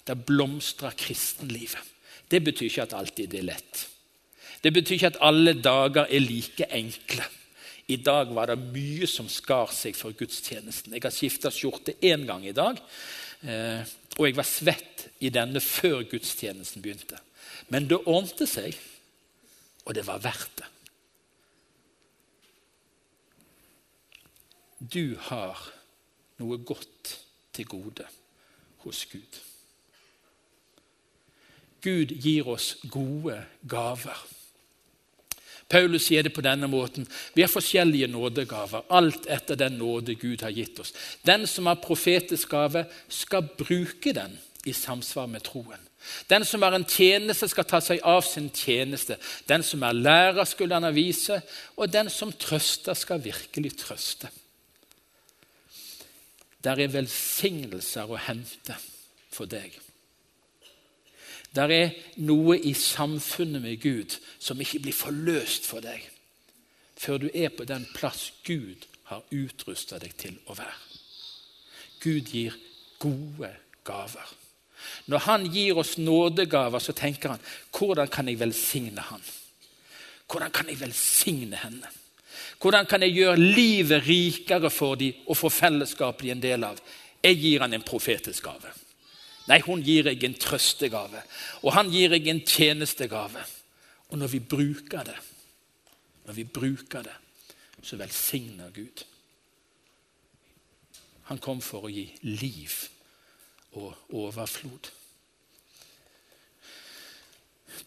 da 0.09 0.17
blomstrer 0.17 0.97
kristenlivet. 0.97 1.95
Det 2.29 2.41
betyr 2.45 2.69
ikke 2.69 2.85
at 2.87 2.97
alltid 2.97 3.29
det 3.29 3.41
er 3.41 3.49
lett. 3.51 3.83
Det 4.63 4.71
betyr 4.73 4.97
ikke 4.97 5.11
at 5.13 5.21
alle 5.25 5.53
dager 5.61 6.09
er 6.09 6.23
like 6.23 6.67
enkle. 6.75 7.25
I 7.89 7.97
dag 8.05 8.33
var 8.35 8.51
det 8.51 8.59
mye 8.59 9.07
som 9.09 9.29
skar 9.31 9.71
seg 9.73 9.95
for 9.97 10.13
gudstjenesten. 10.13 10.93
Jeg 10.93 11.05
har 11.05 11.13
skifta 11.13 11.49
skjorte 11.53 11.95
én 12.05 12.27
gang 12.27 12.45
i 12.45 12.53
dag, 12.53 12.77
eh, 13.41 13.81
og 14.17 14.27
jeg 14.27 14.37
var 14.37 14.45
svett 14.45 15.07
i 15.25 15.31
denne 15.33 15.61
før 15.63 16.03
gudstjenesten 16.11 16.83
begynte. 16.85 17.17
Men 17.69 17.87
det 17.89 18.01
ordnet 18.05 18.45
seg, 18.49 18.77
og 19.85 19.95
det 19.97 20.05
var 20.05 20.21
verdt 20.21 20.61
det. 20.61 20.69
Du 24.79 25.17
har 25.27 25.57
noe 26.39 26.61
godt 26.63 27.17
til 27.53 27.67
gode 27.67 28.05
hos 28.85 29.05
Gud. 29.11 29.41
Gud 31.81 32.11
gir 32.21 32.47
oss 32.47 32.75
gode 32.91 33.37
gaver. 33.69 34.17
Paulus 35.69 36.07
sier 36.07 36.25
det 36.25 36.33
på 36.33 36.41
denne 36.41 36.65
måten. 36.67 37.05
Vi 37.35 37.43
har 37.45 37.51
forskjellige 37.51 38.07
nådegaver, 38.09 38.87
alt 38.89 39.27
etter 39.29 39.59
den 39.59 39.77
nåde 39.77 40.15
Gud 40.17 40.41
har 40.41 40.49
gitt 40.49 40.79
oss. 40.81 40.95
Den 41.21 41.45
som 41.47 41.69
har 41.69 41.77
profetisk 41.83 42.49
gave, 42.49 42.87
skal 43.07 43.45
bruke 43.57 44.13
den 44.17 44.33
i 44.65 44.73
samsvar 44.73 45.29
med 45.29 45.45
troen. 45.45 45.85
Den 46.29 46.45
som 46.45 46.63
har 46.65 46.73
en 46.73 46.87
tjeneste, 46.87 47.47
skal 47.51 47.67
ta 47.69 47.81
seg 47.83 48.01
av 48.07 48.23
sin 48.25 48.49
tjeneste. 48.55 49.19
Den 49.45 49.63
som 49.63 49.83
er 49.85 49.97
lærer, 49.97 50.45
skulle 50.47 50.79
han 50.79 50.95
vise, 50.95 51.41
og 51.77 51.91
den 51.93 52.09
som 52.09 52.31
trøster, 52.33 52.97
skal 52.97 53.21
virkelig 53.21 53.75
trøste. 53.83 54.31
Der 56.63 56.81
er 56.81 56.91
velsignelser 56.91 58.09
å 58.09 58.19
hente 58.19 58.75
for 59.31 59.47
deg. 59.47 59.75
Der 61.55 61.71
er 61.73 61.95
noe 62.21 62.59
i 62.59 62.73
samfunnet 62.77 63.61
med 63.63 63.81
Gud 63.81 64.19
som 64.39 64.61
ikke 64.61 64.83
blir 64.85 64.95
forløst 64.95 65.65
for 65.69 65.83
deg 65.85 66.05
før 66.99 67.21
du 67.23 67.29
er 67.31 67.51
på 67.55 67.63
den 67.63 67.85
plass 67.95 68.33
Gud 68.43 68.83
har 69.07 69.23
utrusta 69.31 69.97
deg 70.01 70.17
til 70.19 70.35
å 70.51 70.55
være. 70.57 70.75
Gud 72.03 72.27
gir 72.27 72.57
gode 72.99 73.53
gaver. 73.87 74.33
Når 75.07 75.23
han 75.25 75.47
gir 75.51 75.79
oss 75.79 75.97
nådegaver, 75.97 76.79
så 76.83 76.93
tenker 76.95 77.33
han 77.33 77.45
hvordan 77.75 78.11
kan 78.11 78.27
jeg 78.27 78.39
velsigne 78.39 79.03
han? 79.09 79.23
Hvordan 80.29 80.51
kan 80.51 80.69
jeg 80.69 80.79
velsigne 80.79 81.59
henne? 81.63 81.89
Hvordan 82.59 82.85
kan 82.85 83.01
jeg 83.01 83.15
gjøre 83.15 83.39
livet 83.39 84.05
rikere 84.05 84.69
for 84.69 84.99
dem 84.99 85.23
og 85.27 85.37
få 85.39 85.49
fellesskapet 85.49 86.27
de 86.27 86.33
en 86.35 86.43
del 86.43 86.67
av? 86.67 86.79
Jeg 87.23 87.39
gir 87.39 87.63
han 87.63 87.73
en 87.73 87.87
profetisk 87.87 88.43
gave. 88.43 88.71
Nei, 89.49 89.61
hun 89.65 89.81
gir 89.81 90.05
deg 90.05 90.23
en 90.23 90.37
trøstegave, 90.37 91.23
og 91.65 91.73
han 91.73 91.89
gir 91.89 92.11
deg 92.13 92.27
en 92.29 92.43
tjenestegave. 92.45 93.41
Og 94.09 94.21
når 94.21 94.33
vi 94.35 94.41
bruker 94.41 95.07
det, 95.07 95.17
når 96.25 96.37
vi 96.37 96.45
bruker 96.45 97.05
det, 97.05 97.15
så 97.81 97.97
velsigner 97.97 98.69
Gud. 98.75 99.03
Han 101.29 101.41
kom 101.41 101.61
for 101.61 101.85
å 101.85 101.93
gi 101.93 102.07
liv 102.25 102.75
og 103.77 104.15
overflod. 104.17 104.89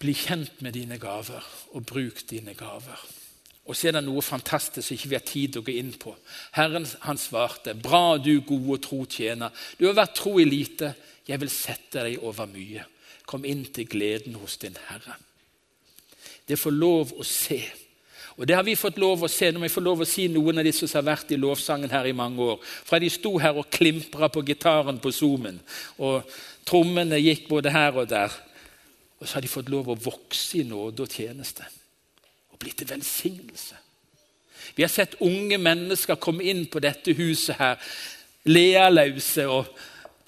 Bli 0.02 0.14
kjent 0.18 0.62
med 0.62 0.74
dine 0.74 0.98
gaver, 0.98 1.46
og 1.74 1.86
bruk 1.86 2.24
dine 2.30 2.54
gaver. 2.58 2.98
Og 3.66 3.76
så 3.78 3.88
er 3.88 3.94
det 3.94 4.02
noe 4.04 4.22
fantastisk 4.26 4.88
som 4.88 4.96
ikke 4.96 5.10
vi 5.12 5.18
har 5.18 5.26
tid 5.26 5.52
til 5.52 5.62
å 5.62 5.66
gå 5.66 5.74
inn 5.78 5.92
på. 5.94 6.14
Herren 6.56 6.86
han 7.06 7.18
svarte, 7.18 7.74
'Bra, 7.74 8.18
du 8.18 8.40
gode 8.40 8.80
tro 8.82 9.04
tjener. 9.06 9.50
Du 9.78 9.86
har 9.86 9.94
vært 9.94 10.16
tro 10.18 10.38
i 10.38 10.44
lite. 10.44 10.94
Jeg 11.28 11.40
vil 11.40 11.50
sette 11.50 12.02
deg 12.02 12.22
over 12.22 12.46
mye. 12.46 12.84
Kom 13.26 13.44
inn 13.44 13.64
til 13.64 13.86
gleden 13.86 14.34
hos 14.34 14.56
din 14.56 14.76
Herre. 14.88 15.14
Det 16.48 16.58
får 16.58 16.70
lov 16.74 17.12
å 17.14 17.24
se. 17.24 17.62
Og 18.36 18.48
Det 18.48 18.56
har 18.56 18.64
vi 18.64 18.74
fått 18.74 18.98
lov 18.98 19.22
å 19.22 19.28
se 19.28 19.50
når 19.52 19.60
vi 19.60 19.68
får 19.68 19.84
lov 19.84 20.00
å 20.00 20.08
si 20.08 20.26
noen 20.28 20.58
av 20.58 20.64
disse 20.64 20.88
som 20.88 20.98
har 20.98 21.16
vært 21.16 21.30
i 21.30 21.36
lovsangen 21.36 21.90
her 21.90 22.06
i 22.06 22.16
mange 22.16 22.40
år. 22.40 22.58
Fra 22.62 22.98
de 22.98 23.10
sto 23.12 23.38
her 23.38 23.54
og 23.60 23.70
klimpra 23.70 24.28
på 24.28 24.42
gitaren 24.42 24.98
på 24.98 25.12
Zoomen, 25.12 25.60
og 25.98 26.24
trommene 26.64 27.20
gikk 27.20 27.46
både 27.48 27.70
her 27.70 27.92
og 27.92 28.08
der. 28.08 28.32
Og 29.20 29.28
så 29.28 29.36
har 29.36 29.42
de 29.42 29.52
fått 29.52 29.68
lov 29.68 29.92
å 29.92 30.00
vokse 30.00 30.58
i 30.58 30.66
nåde 30.66 31.04
og 31.04 31.12
tjeneste. 31.12 31.68
Blitt 32.62 32.78
til 32.80 32.90
velsignelse. 32.90 33.78
Vi 34.76 34.84
har 34.84 34.92
sett 34.92 35.18
unge 35.20 35.58
mennesker 35.58 36.20
komme 36.22 36.46
inn 36.48 36.64
på 36.70 36.80
dette 36.80 37.14
huset 37.18 37.58
her, 37.58 37.80
lealøse 38.48 39.48
og 39.50 39.68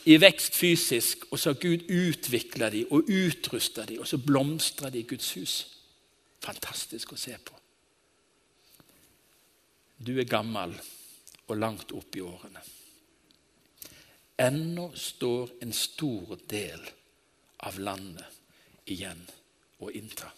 i 0.05 0.19
vekst 0.21 0.57
fysisk, 0.59 1.25
og 1.31 1.39
så 1.41 1.55
har 1.55 1.61
Gud 1.63 1.87
utvikla 1.89 2.69
dem 2.71 2.91
og 2.93 3.09
utrusta 3.09 3.87
dem, 3.89 4.03
og 4.03 4.09
så 4.09 4.19
blomstrer 4.21 4.93
de 4.93 5.01
i 5.01 5.09
Guds 5.09 5.31
hus. 5.39 5.55
Fantastisk 6.45 7.15
å 7.15 7.21
se 7.21 7.39
på. 7.41 7.57
Du 10.05 10.13
er 10.19 10.29
gammel 10.29 10.75
og 11.47 11.57
langt 11.57 11.95
opp 11.97 12.17
i 12.19 12.25
årene. 12.25 12.61
Ennå 14.45 14.91
står 14.99 15.55
en 15.63 15.73
stor 15.73 16.37
del 16.51 16.83
av 17.65 17.79
landet 17.81 18.91
igjen 18.91 19.23
å 19.81 19.93
innta. 19.95 20.29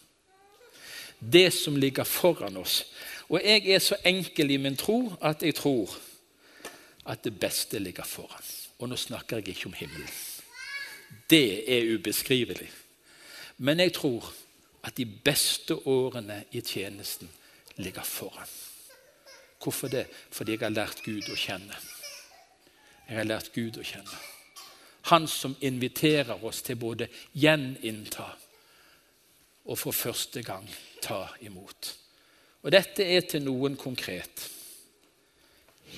Det 1.19 1.53
som 1.53 1.77
ligger 1.77 2.05
foran 2.05 2.57
oss. 2.57 2.85
Og 3.29 3.41
jeg 3.45 3.67
er 3.69 3.79
så 3.79 3.97
enkel 4.05 4.51
i 4.51 4.57
min 4.57 4.77
tro 4.77 5.13
at 5.21 5.43
jeg 5.43 5.55
tror 5.55 5.97
at 7.07 7.25
det 7.25 7.41
beste 7.41 7.79
ligger 7.79 8.05
foran. 8.05 8.45
Og 8.79 8.89
nå 8.89 8.97
snakker 8.97 9.37
jeg 9.37 9.49
ikke 9.49 9.67
om 9.67 9.73
himmelen. 9.79 10.11
Det 11.31 11.65
er 11.73 11.95
ubeskrivelig. 11.95 12.71
Men 13.59 13.81
jeg 13.81 13.93
tror 13.93 14.33
at 14.85 14.97
de 14.97 15.07
beste 15.07 15.75
årene 15.89 16.45
i 16.53 16.61
tjenesten 16.61 17.31
ligger 17.77 18.03
foran. 18.03 18.49
Hvorfor 19.63 19.89
det? 19.89 20.07
Fordi 20.31 20.53
jeg 20.53 20.61
har 20.61 20.71
lært 20.71 21.03
Gud 21.03 21.27
å 21.33 21.37
kjenne. 21.37 21.75
Jeg 23.09 23.17
har 23.17 23.27
lært 23.27 23.53
Gud 23.55 23.79
å 23.79 23.85
kjenne. 23.87 24.19
Han 25.11 25.27
som 25.31 25.57
inviterer 25.61 26.45
oss 26.45 26.63
til 26.63 26.77
både 26.77 27.09
gjeninnta 27.33 28.27
og 29.67 29.79
for 29.79 29.95
første 29.95 30.43
gang 30.47 30.67
ta 31.03 31.27
imot. 31.47 31.93
Og 32.63 32.73
Dette 32.73 33.05
er 33.05 33.27
til 33.29 33.45
noen 33.47 33.77
konkret. 33.79 34.47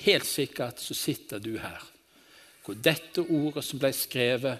Helt 0.03 0.27
sikkert 0.27 0.81
så 0.81 0.97
sitter 0.97 1.41
du 1.41 1.55
her 1.57 1.85
hvor 2.65 2.77
dette 2.77 3.23
ordet 3.23 3.63
som 3.65 3.79
ble 3.81 3.89
skrevet 3.97 4.59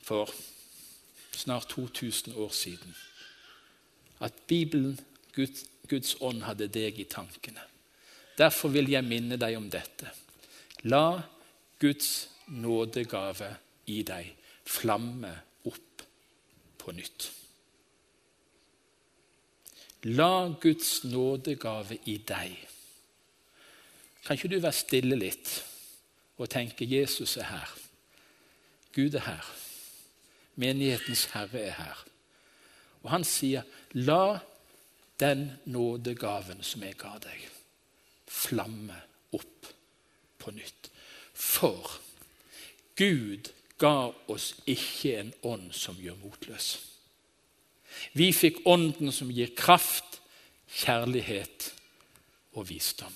for 0.00 0.30
snart 1.36 1.68
2000 1.68 2.32
år 2.40 2.54
siden 2.56 2.94
At 4.20 4.32
Bibelen, 4.46 5.00
Guds, 5.34 5.64
Guds 5.88 6.16
ånd, 6.20 6.42
hadde 6.42 6.68
deg 6.68 6.98
i 7.00 7.04
tankene. 7.04 7.60
Derfor 8.38 8.68
vil 8.68 8.90
jeg 8.92 9.04
minne 9.04 9.36
deg 9.40 9.56
om 9.56 9.68
dette. 9.72 10.10
La 10.84 11.22
Guds 11.80 12.28
nådegave 12.48 13.48
i 13.86 14.02
deg 14.04 14.34
flamme 14.64 15.32
opp 15.68 16.04
på 16.78 16.92
nytt. 16.92 17.30
La 20.04 20.48
Guds 20.60 21.04
nådegave 21.04 21.98
i 22.04 22.16
deg. 22.16 22.56
Kan 24.24 24.36
ikke 24.36 24.48
du 24.48 24.60
være 24.60 24.72
stille 24.72 25.16
litt 25.16 25.52
og 26.40 26.48
tenke 26.48 26.88
Jesus 26.88 27.36
er 27.36 27.50
her? 27.50 27.74
Gud 28.96 29.14
er 29.14 29.26
her. 29.26 29.50
Menighetens 30.56 31.24
herre 31.34 31.60
er 31.60 31.76
her. 31.76 32.04
Og 33.02 33.10
han 33.10 33.24
sier, 33.24 33.62
'La 33.92 34.38
den 35.20 35.52
nådegaven 35.64 36.62
som 36.62 36.82
jeg 36.82 36.96
ga 36.96 37.18
deg' 37.18 37.48
flamme 38.30 38.96
opp 39.32 39.66
på 40.38 40.50
nytt. 40.50 40.90
For 41.34 42.00
Gud 42.96 43.50
ga 43.78 44.12
oss 44.28 44.54
ikke 44.66 45.16
en 45.20 45.32
ånd 45.42 45.72
som 45.72 45.98
gjør 46.00 46.18
motløs. 46.22 46.89
Vi 48.16 48.30
fikk 48.34 48.62
ånden 48.68 49.12
som 49.14 49.30
gir 49.32 49.52
kraft, 49.56 50.20
kjærlighet 50.70 51.72
og 52.56 52.68
visdom. 52.70 53.12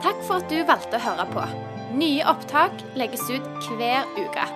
Takk 0.00 0.22
for 0.24 0.40
at 0.40 0.48
du 0.52 0.60
valgte 0.68 0.96
å 0.96 1.04
høre 1.04 1.26
på. 1.32 1.46
Nye 2.00 2.24
opptak 2.30 2.84
legges 2.98 3.26
ut 3.32 3.72
hver 3.76 4.08
uke. 4.20 4.46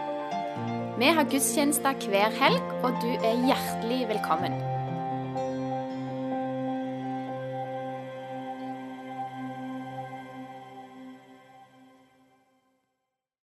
Vi 1.00 1.10
har 1.10 1.26
gudstjenester 1.26 1.98
hver 2.08 2.36
helg, 2.38 2.76
og 2.86 3.02
du 3.02 3.10
er 3.18 3.42
hjertelig 3.48 4.04
velkommen. 4.14 4.73